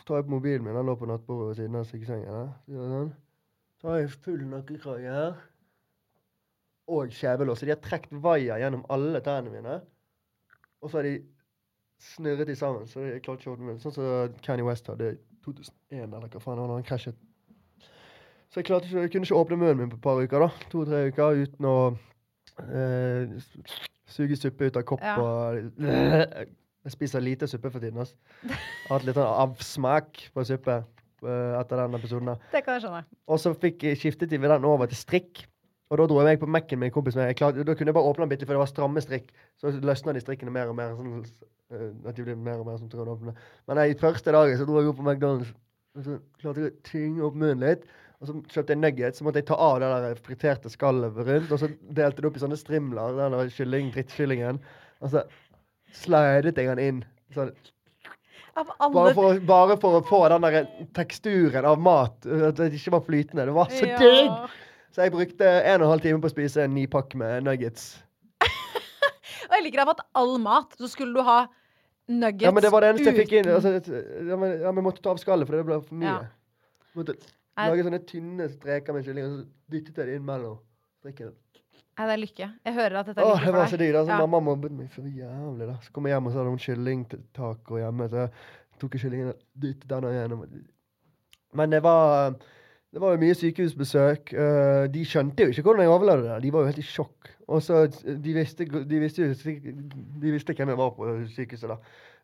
[0.06, 0.76] tar jeg på mobilen min.
[0.78, 2.52] Den lå på nattbordet ved siden av sengen.
[2.68, 3.10] Så sånn.
[3.82, 5.34] Så har jeg full nakkekrage her.
[6.88, 7.58] Og kjevelås.
[7.60, 9.80] Så de har trukket vaier gjennom alle tærne mine.
[10.80, 11.16] Og så har de
[11.98, 12.86] snurret de sammen.
[12.90, 13.80] Så jeg klarte ikke å åpne munnen.
[13.82, 17.16] Sånn som Kanye West hadde i 2001, eller hva faen han krasjet.
[18.48, 20.44] Så jeg, ikke, jeg kunne ikke åpne munnen min på et par uker.
[20.46, 20.68] da.
[20.72, 21.74] To-tre uker uten å
[22.64, 23.34] eh,
[24.08, 25.16] suge suppe ut av kopp Ja.
[25.20, 25.58] og
[26.88, 27.98] Jeg spiser lite suppe for tiden.
[28.00, 28.14] Altså.
[28.88, 32.30] Har hatt litt sånn avsmak på suppe eh, etter den episoden.
[32.32, 32.38] der.
[32.54, 33.02] Det kan jeg skjønne.
[33.28, 35.44] Og så fikk jeg skiftet de den over til strikk.
[35.90, 37.16] Og da dro jeg meg på Mac-en med en kompis.
[37.16, 37.34] med.
[37.36, 39.30] Klarte, da kunne jeg bare åpne den bitte, for det var stramme strikk.
[39.56, 40.90] Så løsna de strikkene mer og mer.
[40.98, 41.24] Sånn,
[41.72, 43.32] eh, at de ble mer og mer som tråd åpne.
[43.68, 45.54] Men jeg, første dagen så dro jeg opp på McDonald's,
[45.96, 47.86] og så klarte jeg å tynge opp munnen litt.
[48.20, 51.52] Og så kjøpte jeg nuggets, så måtte jeg ta av det der friterte skallet rundt.
[51.54, 54.58] Og så delte det opp i sånne strimler, den der kylling, drittkyllingen.
[55.00, 55.22] Og så
[55.94, 57.04] slidet jeg den inn.
[57.32, 57.52] Sånn,
[58.92, 60.66] bare for, å- bare for å få den der
[60.98, 62.26] teksturen av mat.
[62.26, 63.46] At det ikke var flytende.
[63.46, 63.98] Det var så Ja.
[63.98, 64.50] digg!
[64.94, 67.44] Så jeg brukte en og en halv time på å spise en ny pakke med
[67.46, 67.98] nuggets.
[69.48, 71.42] Og jeg liker at all mat, så skulle du ha
[72.08, 73.48] nuggets uten Ja, men det var det eneste jeg fikk inn.
[73.48, 75.94] uten- Altså, ja, men, ja, men jeg måtte ta av skallet, for det ble for
[76.00, 76.14] mye.
[76.14, 76.86] Ja.
[76.96, 77.14] Måtte
[77.58, 80.58] lage sånne tynne streker med kylling, og så dyttet jeg det inn mellom
[81.02, 81.34] strikken.
[81.98, 82.46] Nei, det er lykke.
[82.68, 83.96] Jeg hører at dette er Åh, lykke det var for så dyr.
[83.98, 84.18] Altså, Ja.
[84.26, 85.66] Mamma mobbet meg for jævlig.
[85.66, 85.76] da.
[85.82, 88.08] Så kom jeg hjem, og så hadde hun kyllingtaco hjemme.
[88.08, 88.30] Så jeg
[88.78, 90.44] tok jeg kyllingen og dyttet den gjennom.
[91.54, 92.36] Men det var
[92.92, 94.32] det var jo mye sykehusbesøk.
[94.32, 96.38] Eh, de skjønte jo ikke hvordan jeg overlevde det.
[96.46, 97.30] De var jo helt i sjokk.
[97.48, 99.34] Og så de visste, de visste jo
[100.22, 101.76] de visste hvem jeg var på sykehuset da.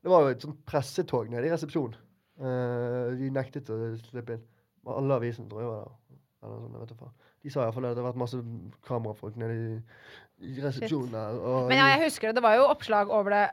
[0.05, 2.01] Det var jo et sånt pressetog nede i resepsjonen.
[2.41, 4.49] Eh, de nektet å slippe inn.
[4.89, 6.19] Alle avisene tror jeg var der.
[6.45, 7.13] Eller sånn, jeg vet ikke.
[7.45, 8.41] De sa iallfall at det hadde vært masse
[8.89, 9.77] kamerafolk nede i,
[10.49, 11.39] i resepsjonen der.
[11.69, 12.39] Men ja, jeg husker det.
[12.41, 13.45] Det var jo oppslag over det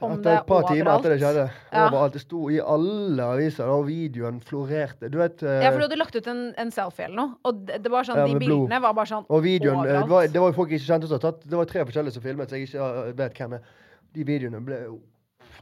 [0.00, 1.44] om etter et par timer etter det skjedde.
[1.72, 1.84] Ja.
[1.88, 2.14] Overalt.
[2.16, 5.10] Det sto i alle aviser, og videoen florerte.
[5.12, 7.60] Du vet eh, Ja, for du hadde lagt ut en, en selfie eller noe, og
[7.68, 8.84] det, det var sånn, Ja, de bildene blod.
[8.88, 10.08] var bare sånn Og videoen eh, overalt.
[10.08, 11.44] det var, det var folk ikke kjente som tatt.
[11.44, 13.70] Det var tre forskjellige som filmet, så jeg ikke eh, vet hvem er.
[14.18, 14.80] De videoene ble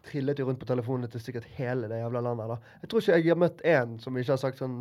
[0.07, 2.49] trillet jo rundt på telefonene til sikkert hele det jævla landet.
[2.53, 2.77] da.
[2.85, 4.81] Jeg tror ikke jeg har møtt én som ikke har sagt sånn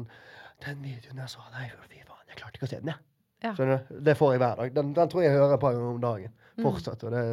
[0.63, 3.01] Den videoen jeg så, nei, fy faen, jeg klarte ikke å se den, jeg.
[3.43, 3.51] Ja.
[3.57, 3.95] Skjønner du?
[4.07, 4.73] Det får jeg hver dag.
[4.77, 6.31] Den, den tror jeg jeg hører et par ganger om dagen.
[6.55, 6.63] Mm.
[6.63, 7.03] Fortsatt.
[7.03, 7.23] Og det,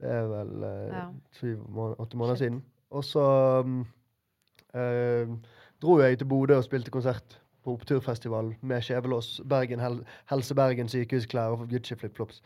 [0.00, 0.98] det er vel eh,
[1.38, 2.64] syv åtte måneder siden.
[2.90, 3.24] Og så
[3.64, 5.40] um,
[5.82, 10.88] dro jeg til Bodø og spilte konsert på Oppturfestival med Skjevelås, Bergen, Hel Helse Bergen
[10.92, 12.42] sykehusklær og Gucci flipflops.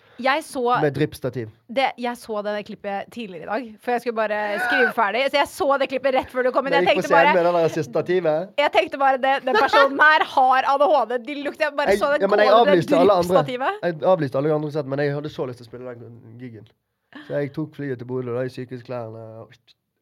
[0.84, 1.50] Med dryppstativ.
[1.98, 5.24] jeg så det klippet tidligere i dag, for jeg skulle bare skrive ferdig.
[5.30, 6.78] Så jeg så det klippet rett før du kom inn.
[6.78, 8.48] Jeg Jeg tenkte bare med det stativet.
[8.58, 11.18] jeg tenkte bare det, Den personen her har ADHD.
[11.26, 13.12] De lukter, jeg bare Jeg, så det ja, men jeg gå over det avlyste alle
[13.12, 13.34] andre.
[13.34, 13.72] dryppstativet.
[13.82, 16.68] Jeg avlyste alle andre konsert, men jeg hadde så lyst til å spille den gigen.
[17.16, 19.24] Så jeg tok flyet til Bodø da, i sykehusklærne.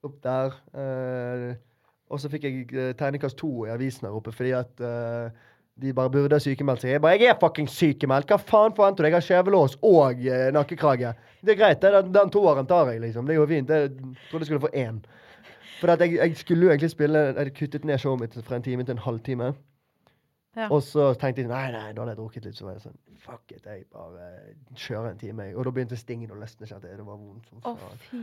[0.07, 0.57] Opp der.
[0.75, 1.55] eh,
[2.11, 5.31] og så fikk jeg eh, tegnekast to i avisen her oppe fordi at eh,
[5.83, 6.95] de bare burde ha sykemeldt seg.
[6.95, 8.31] Jeg bare, jeg er fucking sykemeldt!
[8.31, 9.09] Hva faen forventer du?
[9.11, 11.13] Jeg har skjevelås og eh, nakkekrage.
[11.45, 13.27] Det er greit, det, den, den toeren tar jeg, liksom.
[13.29, 13.71] Det går fint.
[13.75, 13.91] Jeg
[14.31, 15.03] trodde jeg skulle få én.
[15.81, 18.87] For jeg, jeg skulle jo egentlig spille Jeg kuttet ned showet mitt fra en time
[18.87, 19.51] til en halvtime.
[20.57, 20.71] Ja.
[20.73, 22.57] Og så tenkte jeg nei, nei, da hadde jeg drukket litt.
[22.57, 22.97] Så var jeg sånn
[23.27, 24.31] Fuck it, jeg bare
[24.73, 25.51] kjører en time.
[25.55, 26.69] Og da begynte stingen å løsne.
[26.69, 26.97] kjente jeg.
[27.01, 28.23] Det var vondt Å, oh, fy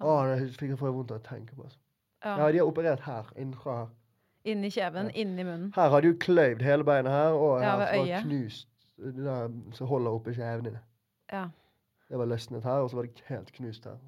[0.00, 0.34] faen.
[0.34, 1.68] det fikk jeg vondt av å tenke på.
[1.68, 1.78] Altså.
[2.24, 2.34] Ja.
[2.42, 3.30] Ja, de har operert her.
[3.36, 3.88] Innenfra her.
[4.50, 5.70] Inni kjeven, inni munnen.
[5.76, 8.68] Her har de jo kløyvd hele beinet her, og Ja, her så var knust
[9.00, 10.80] der som holder oppe kjevene dine.
[11.32, 11.46] Ja.
[12.08, 14.00] Det var løsnet her, og så var det helt knust her.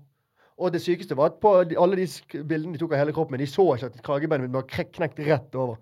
[0.58, 2.06] Og det sykeste var at på alle de
[2.44, 5.54] bildene de tok av hele kroppen, de så ikke at kragebeinet mitt var knekt rett
[5.54, 5.80] over.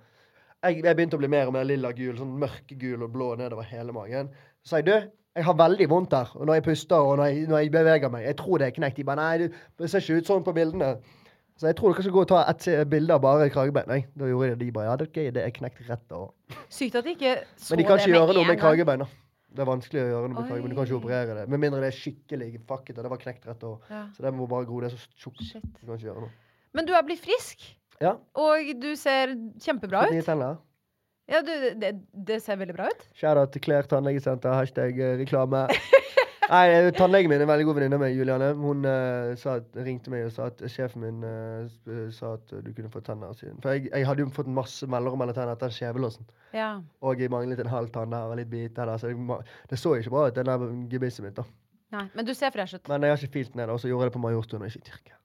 [0.61, 3.94] Jeg, jeg begynte å bli mer og mer lilla-gul, sånn mørkegul og blå nedover hele
[3.96, 4.28] magen.
[4.61, 4.96] Så sa jeg du,
[5.38, 6.34] jeg har veldig vondt der.
[6.36, 8.26] Og når jeg puster og når jeg, når jeg beveger meg.
[8.26, 8.98] Jeg tror det er knekt.
[8.98, 9.48] De bare nei, det,
[9.80, 10.90] det ser ikke ut sånn på bildene.
[11.61, 14.06] Så jeg tror dere skal gå og ta et bilde av bare kragebein.
[14.16, 14.61] Da gjorde jeg det.
[14.66, 16.30] De bare ja, det er, ok, det er knekt rett over.
[16.76, 18.62] Sykt at de ikke så det Men de kan ikke gjøre noe med kragebeina.
[18.64, 19.04] kragebein.
[19.04, 19.26] da.
[19.50, 20.72] Det er vanskelig å gjøre noe med kragebein.
[20.72, 21.44] Du kan ikke operere det.
[21.52, 23.92] Med mindre det er skikkelig fucket, og det var knekt rett over.
[23.92, 24.02] Ja.
[24.16, 24.80] Så det må bare gro.
[24.80, 25.44] Det er så tjukt.
[25.52, 26.32] Du kan ikke gjøre noe.
[26.78, 27.64] Men du er blitt frisk,
[28.01, 28.16] Ja.
[28.40, 30.14] og du ser kjempebra ut.
[30.14, 30.59] nye tenner.
[31.30, 31.92] Ja, du, det,
[32.26, 33.03] det ser veldig bra ut.
[33.14, 34.55] Shout-out til Claire tannlegesenter.
[34.57, 35.66] Hashtag eh, reklame.
[36.51, 38.48] Nei, eh, Tannlegen min er en veldig god venninne med Juliane.
[38.59, 42.72] Hun uh, sa at, ringte meg og sa at sjefen min uh, sa at du
[42.74, 43.61] kunne få tenner siden.
[43.62, 46.26] For jeg, jeg hadde jo fått masse mellom tennene etter skjevelåsen.
[46.57, 46.72] Ja.
[47.07, 48.90] Og jeg manglet en halv tann der og litt bit der.
[48.98, 49.38] Så jeg,
[49.70, 51.38] det så ikke bra ut, den der gebisset mitt.
[51.38, 51.46] da.
[51.94, 52.90] Nei, men du ser fresh ut.
[52.90, 54.82] Men jeg har ikke filt ned, og så gjorde jeg det på Majorstuen og ikke
[54.82, 55.19] i Tyrkia.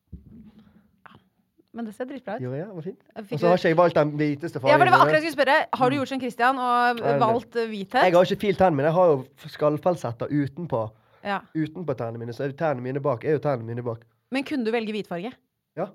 [1.76, 2.42] Men det ser dritbra ut.
[2.46, 2.68] Gjorde jeg?
[2.76, 3.00] Var fint.
[3.36, 4.72] Og så har ikke jeg valgt den hviteste fargen.
[4.72, 5.56] Ja, for det var akkurat jeg skulle spørre.
[5.82, 7.16] Har du gjort som Christian og nei.
[7.20, 8.04] valgt eh, hvithet?
[8.08, 8.88] Jeg har ikke filt tennene mine.
[8.88, 9.52] Jeg har jo f-
[10.32, 10.84] utenpå.
[11.26, 11.40] Ja.
[11.58, 12.34] Utenpå tennene mine.
[12.38, 14.06] Så tennene mine bak er jo tennene mine bak.
[14.32, 15.34] Men kunne du velge hvitfarge?
[15.76, 15.86] Ja.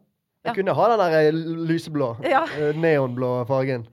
[0.44, 0.50] Ja.
[0.50, 1.32] Jeg kunne ha den der eh,
[1.72, 2.44] lyseblå, Ja.
[2.60, 3.86] eh, neonblå fargen.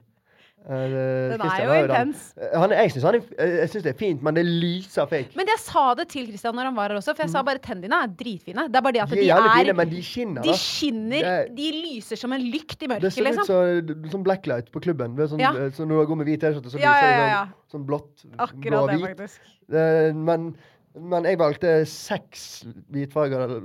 [0.68, 2.24] Eh, Den er jo intens.
[2.36, 5.32] Eh, Han, jeg syns det er fint, men det lyser fake.
[5.38, 7.58] Men jeg sa det til Christian når han var her også, for jeg sa bare
[7.64, 8.66] tennene dine er dritfine.
[8.68, 9.14] Det er bare det at Mm.
[9.16, 12.40] De de er fine, er men de skinner, De skinner, Det- de lyser som en
[12.52, 13.46] lykt i Det ser ut liksom.
[13.46, 15.18] som som blacklight på klubben.
[15.18, 15.52] Er sånn, Ja.
[15.56, 17.46] eh, så når du går med hvit T-skjorte, så Ja, lyser det ja, ja.
[17.72, 19.38] sånn, sånn blått, Akkurat blå, det, faktisk.
[19.72, 20.54] Eh, men
[20.98, 23.60] Men jeg valgte seks hvitfarger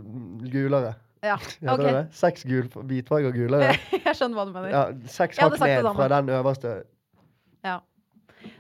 [0.52, 0.96] gulere.
[1.24, 1.80] Ja, Heter OK.
[1.80, 2.14] det det?
[2.14, 3.78] Seks gul, hvitfarger gulere.
[4.06, 4.70] Jeg skjønner hva du mener.
[4.70, 6.84] Ja, seks hakk ned fra den øverste.
[7.64, 7.80] Ja.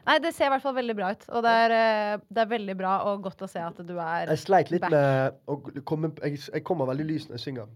[0.07, 1.25] Nei, det ser i hvert fall veldig bra ut.
[1.31, 4.29] Og det er, eh, det er veldig bra og godt å se at du er
[4.31, 4.91] Jeg sleit litt back.
[4.91, 7.67] med å komme jeg, jeg kommer veldig lys når jeg synger.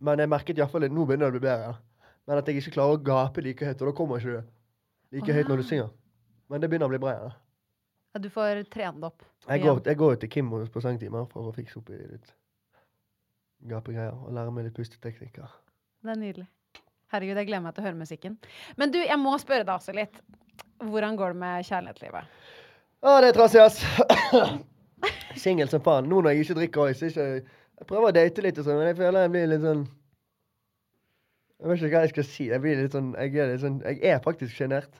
[0.00, 1.76] Men jeg merket iallfall Nå begynner det å bli bedre.
[2.26, 3.82] Men at jeg ikke klarer å gape like høyt.
[3.82, 5.94] Og da kommer ikke du like oh, høyt når du synger.
[6.48, 7.14] Men det begynner å bli bra.
[7.14, 7.30] Ja.
[8.14, 9.24] at du får trene det opp.
[9.46, 12.34] Jeg, går, jeg går til Kim på sangtimer for å fikse opp i litt
[13.70, 14.14] gapegreier.
[14.14, 15.50] Og lære meg litt pusteteknikker.
[16.02, 16.48] Det er nydelig.
[17.12, 18.36] Herregud, jeg gleder meg til å høre musikken.
[18.76, 20.20] Men du, jeg må spørre deg også litt.
[20.78, 22.34] Hvordan går det med kjærlighetslivet?
[23.02, 23.78] Å, det er trassig, ass!
[25.42, 26.08] Singel som faen.
[26.10, 27.26] Nå når jeg ikke drikker ice, ikke
[27.78, 29.84] Jeg prøver å date litt og sånn, men jeg føler jeg blir litt sånn
[31.58, 32.48] Jeg vet ikke hva jeg skal si.
[32.50, 34.98] Jeg blir litt sånn Jeg er, sånn, jeg er faktisk sjenert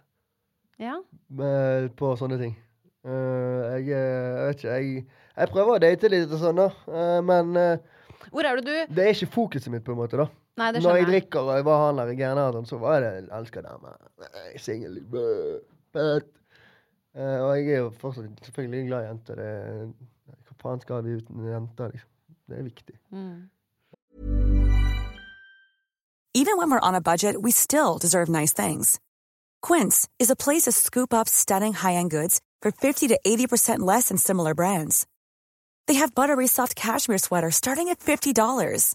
[0.79, 0.95] Ja?
[1.43, 2.55] eh, på sånne ting.
[3.09, 5.05] Uh, jeg, er- jeg vet ikke jeg,
[5.39, 6.68] jeg prøver å date litt og sånn, da.
[6.91, 8.03] Uh, men uh,
[8.35, 10.26] Hvor er det du det er ikke fokuset mitt, på en måte, da.
[10.59, 11.23] Nei, det Når jeg skjønner jeg.
[11.23, 13.97] drikker og jeg var han der gærne, så var det 'elsker damer'.
[14.19, 15.01] Nei, Singel.
[15.13, 15.59] bø.
[17.15, 19.37] Eh, og jeg er jo fortsatt selvfølgelig glad i jenter.
[20.47, 22.11] Hva faen skal vi uten jenter, liksom?
[22.49, 22.95] Det er viktig.
[23.13, 23.49] Mm.
[26.35, 29.01] Even when we're on a budget, we still deserve nice things.
[29.61, 34.09] Quince is a place to scoop up stunning high-end goods for 50 to 80% less
[34.09, 35.07] than similar brands.
[35.89, 38.95] They have buttery soft cashmere sweaters starting at $50,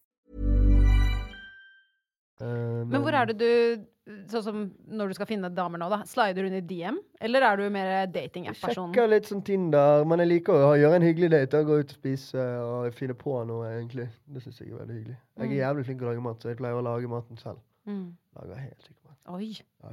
[2.41, 3.87] Eh, Men hvor er det du
[4.27, 4.55] Sånn som
[4.89, 5.99] når du skal finne damer nå, da.
[6.09, 8.89] Slider du inn i DM, eller er du mer dating-app-person?
[8.91, 11.61] Sjekker litt sånn Tinder, men jeg liker å gjøre en hyggelig date.
[11.69, 14.07] Gå ut og spise og finne på noe, egentlig.
[14.27, 15.17] Det syns jeg er veldig hyggelig.
[15.37, 15.59] Jeg er Mm.
[15.61, 17.61] jævlig flink til å lage mat, så jeg pleier å lage maten selv.
[17.87, 18.17] Mm.
[18.41, 19.35] Lager helt sikkert mat.
[19.37, 19.51] Oi.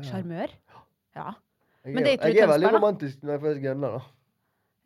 [0.08, 0.48] Sjarmør.
[0.72, 0.82] ja.
[1.14, 1.34] Ja.
[1.84, 4.02] Jeg, Men er, dater du jeg er veldig romantisk når jeg først gunner, da.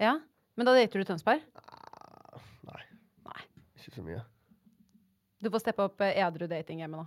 [0.02, 0.18] ja.
[0.56, 1.40] Men da dater du Tønsberg?
[2.66, 2.82] Nei.
[3.24, 3.40] Nei.
[3.78, 4.20] Ikke så mye.
[5.40, 7.06] Du får steppe opp eh, edru dating hjemme nå.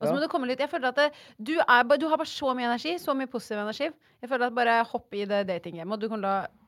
[0.00, 2.28] Og så må du komme litt Jeg føler at det, du, er, du har bare
[2.28, 3.90] så mye energi, så mye positiv energi.
[4.22, 6.60] Jeg føler at bare hopp i det dating-gamet, og du kommer til å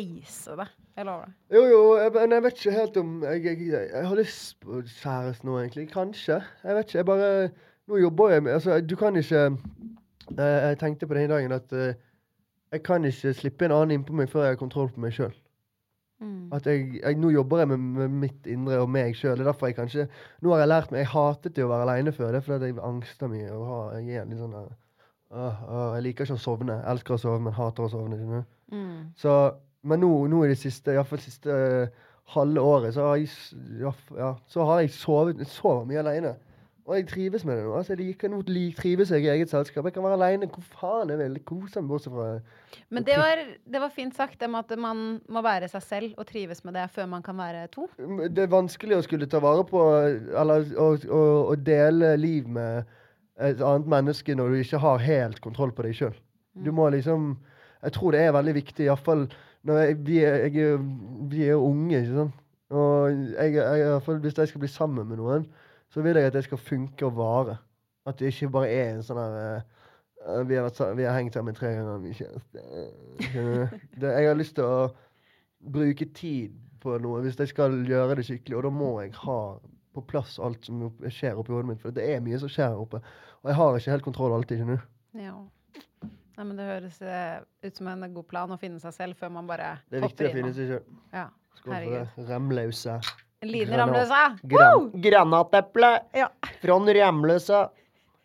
[0.00, 0.66] ace det.
[0.96, 1.34] Jeg lover det.
[1.54, 4.82] Jo, jo, jeg, men jeg vet ikke helt om Jeg, jeg, jeg, har lyst på
[4.82, 5.86] kjæreste nå, egentlig.
[5.92, 6.40] Kanskje.
[6.64, 6.98] Jeg vet ikke.
[6.98, 7.50] Jeg bare
[7.90, 11.72] Nå jobber jeg med Altså, du kan ikke eh, Jeg tenkte på den dagen at
[11.72, 11.94] eh,
[12.72, 15.32] jeg kan ikke slippe en annen innpå meg før jeg har kontroll på meg sjøl.
[16.20, 16.50] Mm.
[16.52, 19.40] At jeg, jeg, nå jobber jeg med, med mitt indre og meg sjøl.
[19.40, 22.34] Nå har jeg lært meg Jeg hatet det å være aleine før.
[22.34, 23.48] Det er fordi jeg angster mye.
[23.56, 24.68] Og har, jeg er litt sånn der,
[25.32, 25.64] åh,
[25.96, 26.76] Jeg liker ikke å sovne.
[26.82, 28.44] Jeg elsker å sove, men hater å sovne.
[28.70, 29.10] Mm.
[29.18, 29.38] Så,
[29.88, 33.32] men nå, nå i det siste, iallfall siste eh, halve året, så har jeg,
[33.80, 36.36] ja, ja, så har jeg sovet jeg sover mye aleine.
[36.90, 37.74] Og jeg trives med det nå.
[37.78, 38.32] Altså, jeg kan
[38.74, 39.84] trives i eget selskap.
[39.86, 41.36] Jeg kan være aleine hvor faen jeg vil.
[41.46, 42.40] Kose meg bortsett fra
[42.90, 46.14] Men det var, det var fint sagt, det med at man må være seg selv
[46.18, 47.86] og trives med det før man kan være to.
[48.26, 49.84] Det er vanskelig å skulle ta vare på
[50.42, 50.88] Eller å,
[51.54, 52.82] dele liv med
[53.40, 56.18] et annet menneske når du ikke har helt kontroll på deg sjøl.
[56.58, 57.36] Du må liksom
[57.84, 59.28] Jeg tror det er veldig viktig, iallfall
[59.64, 60.84] når jeg, vi, er, jeg, er-
[61.30, 62.36] vi er unge, ikke sant.
[62.70, 65.46] Og jeg, jeg, hvis jeg skal bli sammen med noen,
[65.90, 67.56] så vil jeg at det skal funke og vare.
[68.06, 69.86] At det ikke bare er en sånn der eh,
[70.26, 72.14] eh, vi, har vært, vi har hengt sammen tre ganger, vi
[73.34, 73.50] du?
[74.00, 74.90] Det, jeg har lyst til å
[75.60, 79.40] bruke tid på noe hvis jeg skal gjøre det skikkelig, og da må jeg ha
[79.94, 81.82] på plass alt som skjer oppi hodet mitt.
[81.82, 83.02] For det er mye som skjer her oppe.
[83.42, 85.20] Og jeg har ikke helt kontroll alltid, Ikke du.
[85.20, 85.34] Ja.
[86.38, 89.32] Nei, men det høres eh, ut som en god plan å finne seg selv før
[89.34, 90.94] man bare Det er viktig å finne seg selv.
[91.12, 91.26] Ja.
[91.58, 92.28] Skål for det.
[92.30, 92.94] Remløse.
[93.42, 94.36] Line Ramløsa!
[94.44, 96.28] Gran granateple Ja.
[96.60, 97.68] fra Ramløsa.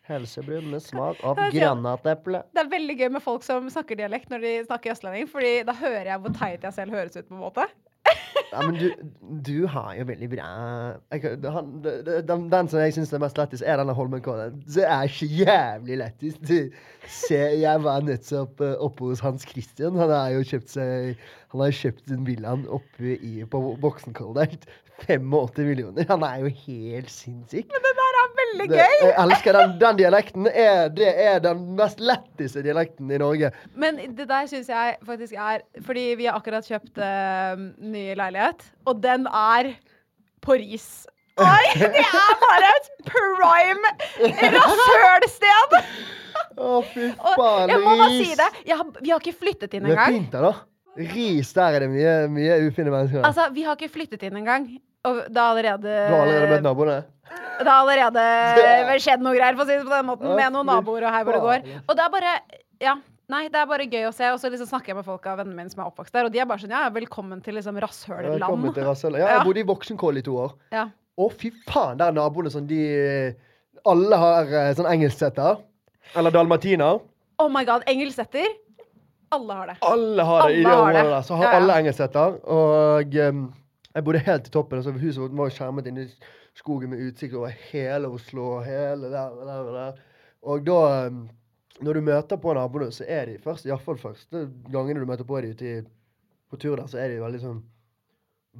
[0.06, 2.42] Helsebrun med smak av granateple.
[2.54, 5.72] Det er veldig gøy med folk som snakker dialekt når de snakker østlending, Fordi da
[5.72, 7.28] hører jeg hvor teit jeg selv høres ut.
[7.28, 7.66] på en måte
[8.56, 8.88] Ja, men du,
[9.44, 10.46] du har jo veldig bra
[11.52, 14.62] han, den, den som jeg syns er mest lettest, er denne Holmenkollen.
[14.64, 15.98] Det er ikke jævlig.
[17.12, 19.98] Se, jeg var nettopp uh, oppe hos Hans Christian.
[20.00, 21.20] Han har jo kjøpt seg
[21.52, 24.56] Han har kjøpt den villaen oppe i, på Voksenkollen
[25.04, 26.08] 85 millioner.
[26.08, 27.68] Han er jo helt sinnssyk.
[27.68, 28.05] Men det
[28.60, 28.76] der gøy!
[28.78, 30.48] Det, jeg elsker den, den dialekten.
[30.52, 33.50] Er, det er den mest letteste dialekten i Norge.
[33.78, 38.64] Men det der syns jeg faktisk er Fordi vi har akkurat kjøpt uh, ny leilighet,
[38.86, 39.74] og den er
[40.44, 41.06] på ris.
[41.36, 41.64] Oi!
[41.82, 43.90] Det er bare et prime
[44.54, 45.76] rasølsted!
[46.56, 47.68] Å, fy faen.
[47.68, 48.48] jeg må bare si det.
[48.70, 50.54] Har, vi har ikke flyttet inn Det er fint der, da.
[50.96, 53.20] Ris, der er det mye, mye ufine mennesker.
[53.20, 54.64] Altså, vi har ikke flyttet inn engang.
[55.06, 56.96] Og da allerede du har allerede møtt naboene?
[57.30, 60.68] Det har allerede skjedd noe greier, for å si det på den måten, med noen
[60.68, 61.76] naboer og her hvor det går.
[61.88, 62.34] Og det er bare
[62.84, 62.96] Ja.
[63.28, 64.28] Nei, det er bare gøy å se.
[64.30, 66.32] Og så liksom snakker jeg med folk av vennene mine som er oppvokst der, og
[66.32, 68.74] de er bare sånn Ja, velkommen til liksom Velkommen rasshølland.
[68.76, 69.18] til Rassøla.
[69.18, 70.52] Ja, jeg bodde i Voksenkål i to år.
[70.70, 70.84] Ja.
[71.18, 73.34] Å, fy faen, der er naboene sånn de
[73.86, 75.58] Alle har eh, sånn engelsksetter.
[76.14, 77.00] Eller dalmatiner.
[77.42, 78.46] Oh my god, engelsksetter?
[79.34, 79.76] Alle har det.
[79.82, 81.22] Alle har det i det området der.
[81.26, 81.58] Så har Ja, ja.
[81.60, 82.36] alle engelsksetter.
[82.46, 83.42] Og um,
[83.94, 84.78] jeg bodde helt i toppen.
[84.78, 86.10] Altså, huset vårt var skjermet inne i
[86.56, 88.60] skogen med utsikt over hele Oslo.
[88.64, 90.04] Hele der og der og der.
[90.46, 91.10] Og da
[91.84, 95.40] Når du møter på naboene, så er de først, iallfall første gangene du møter på
[95.44, 95.72] dem ute
[96.48, 97.58] på tur der, så er de veldig sånn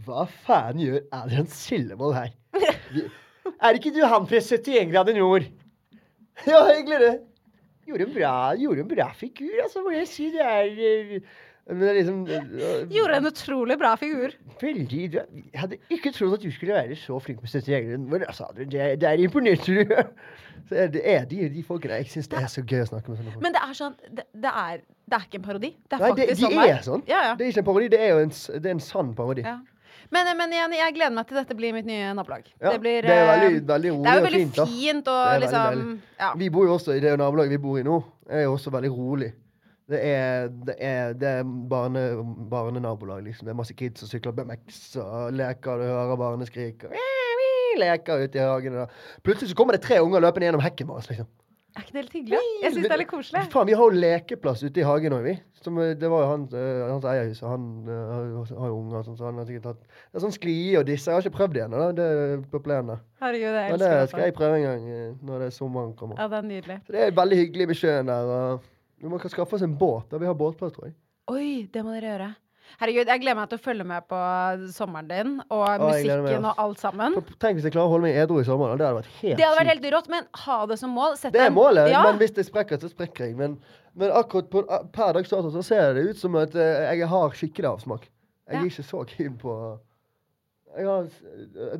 [0.04, 2.34] Hva faen gjør Adrian Sillevold her?
[2.60, 3.06] er
[3.64, 5.48] Er ikke du han fra 71 grader nord?
[6.44, 7.14] Ja, hyggelig, det.
[7.88, 10.26] Gjorde en bra, gjorde en bra figur, altså, må jeg si.
[10.34, 11.22] Det er
[11.70, 14.34] eh, liksom eh, Gjorde en utrolig bra figur.
[14.60, 15.18] Veldig du-
[15.52, 18.46] Jeg hadde ikke trodd at du skulle være så flink med 71 grader, men altså,
[18.56, 19.94] det, det er imponerte du.
[20.68, 23.08] Så er det er de, de folkene Jeg syns det er så gøy å snakke
[23.12, 23.42] med sånne folk.
[23.44, 25.70] Men det er sånn Det, det, er, det er ikke en parodi.
[25.86, 27.02] Det er Nei, det, faktisk de sånn er sånn.
[27.06, 27.34] Ja, ja.
[27.38, 29.44] Det er ikke en parodi, det er jo en, det er en sann parodi.
[29.46, 29.58] Ja.
[30.14, 32.44] Men, men igjen, jeg gleder meg til dette blir mitt nye nabolag.
[32.62, 34.60] Ja, det blir det er veldig, eh, veldig rolig Det og fint.
[34.70, 35.96] fint og Det veldig liksom deilig.
[36.20, 36.28] ja.
[36.42, 37.96] Vi bor jo også i det nabolaget vi bor i nå,
[38.30, 39.32] er jo også veldig rolig.
[39.88, 42.00] Det er, det er, det er barne,
[42.50, 43.46] barnenabolag, liksom.
[43.46, 47.02] Det er masse kids som sykler BMX og leker, du hører barneskrik skrike.
[47.78, 48.76] Leker ute i hagen.
[48.82, 48.88] og.
[49.22, 51.04] Plutselig så kommer det tre unger løpende gjennom hekken vår.
[51.10, 51.26] liksom.
[51.76, 52.38] Er ikke det litt hyggelig?
[52.62, 53.40] Jeg syns det er litt koselig.
[53.52, 55.34] Faen, vi har jo lekeplass ute i hagen òg, vi.
[55.60, 59.02] Som, eh, det var jo han, eh, hans eierhus, og han eh, har jo- unger
[59.04, 61.10] sånn, så han har sikkert tatt Det er sånn sklie og disse.
[61.10, 61.82] Jeg har ikke prøvd det ennå.
[61.98, 62.98] Det på plenen.
[63.20, 64.08] Herregud, jeg Men elsker det dette.
[64.08, 66.16] skal jeg prøve en gang når det er sommeren kommer.
[66.16, 66.78] Ja, det er nydelig.
[66.86, 68.24] Så det er veldig hyggelig ved sjøen der.
[68.24, 68.62] og
[69.02, 70.08] Man kan skaffe oss en båt.
[70.10, 70.94] da Vi har båtplass, tror jeg.
[71.28, 72.34] Oi, det må dere gjøre.
[72.80, 74.18] Herregud, jeg gleder meg til å følge med på
[74.74, 77.14] sommeren din og Å, jeg gleder meg, musikken og alt sammen.
[77.38, 78.72] Tenk hvis jeg klarer å holde meg edru i sommer.
[78.72, 78.76] da.
[78.76, 79.84] Det hadde vært helt Det hadde vært sykt.
[79.84, 81.16] helt rått, men ha det som mål.
[81.16, 82.02] Sett Det er en- målet, Ja.
[82.02, 83.36] men hvis det sprekker, så sprekker jeg.
[83.36, 83.58] Men,
[83.94, 87.30] men akkurat på, per dags dato så ser det ut som at eh, jeg har
[87.30, 88.08] skikkelig avsmak.
[88.48, 88.60] Jeg Ja.
[88.60, 89.78] er ikke så keen på
[90.84, 91.06] har,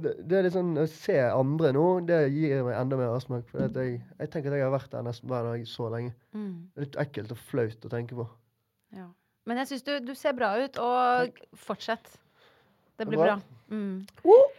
[0.00, 3.44] det, det er litt sånn Å se andre nå, det gir meg enda mer avsmak.
[3.50, 6.14] For jeg, jeg tenker at jeg har vært der nesten hver dag så lenge.
[6.32, 8.26] Mm, Det er litt ekkelt og flaut å tenke på.
[8.96, 9.08] ja.
[9.46, 12.08] Men jeg syns du, du ser bra ut, og fortsett.
[12.98, 13.36] Det blir Bra.
[13.36, 13.42] bra.
[13.70, 14.06] Mm.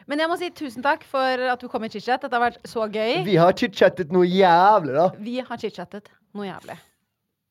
[0.08, 2.22] Men jeg må si tusen takk for at du kom i chit-chat.
[2.24, 3.26] Dette har vært så gøy.
[3.28, 5.10] Vi har chit-chattet noe jævlig, da.
[5.20, 6.08] Vi har chit-chattet
[6.38, 6.78] noe jævlig.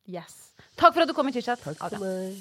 [0.08, 0.54] Yes.
[0.80, 1.60] Takk for at du kom i chit-chat.
[1.60, 2.40] Takk for meg.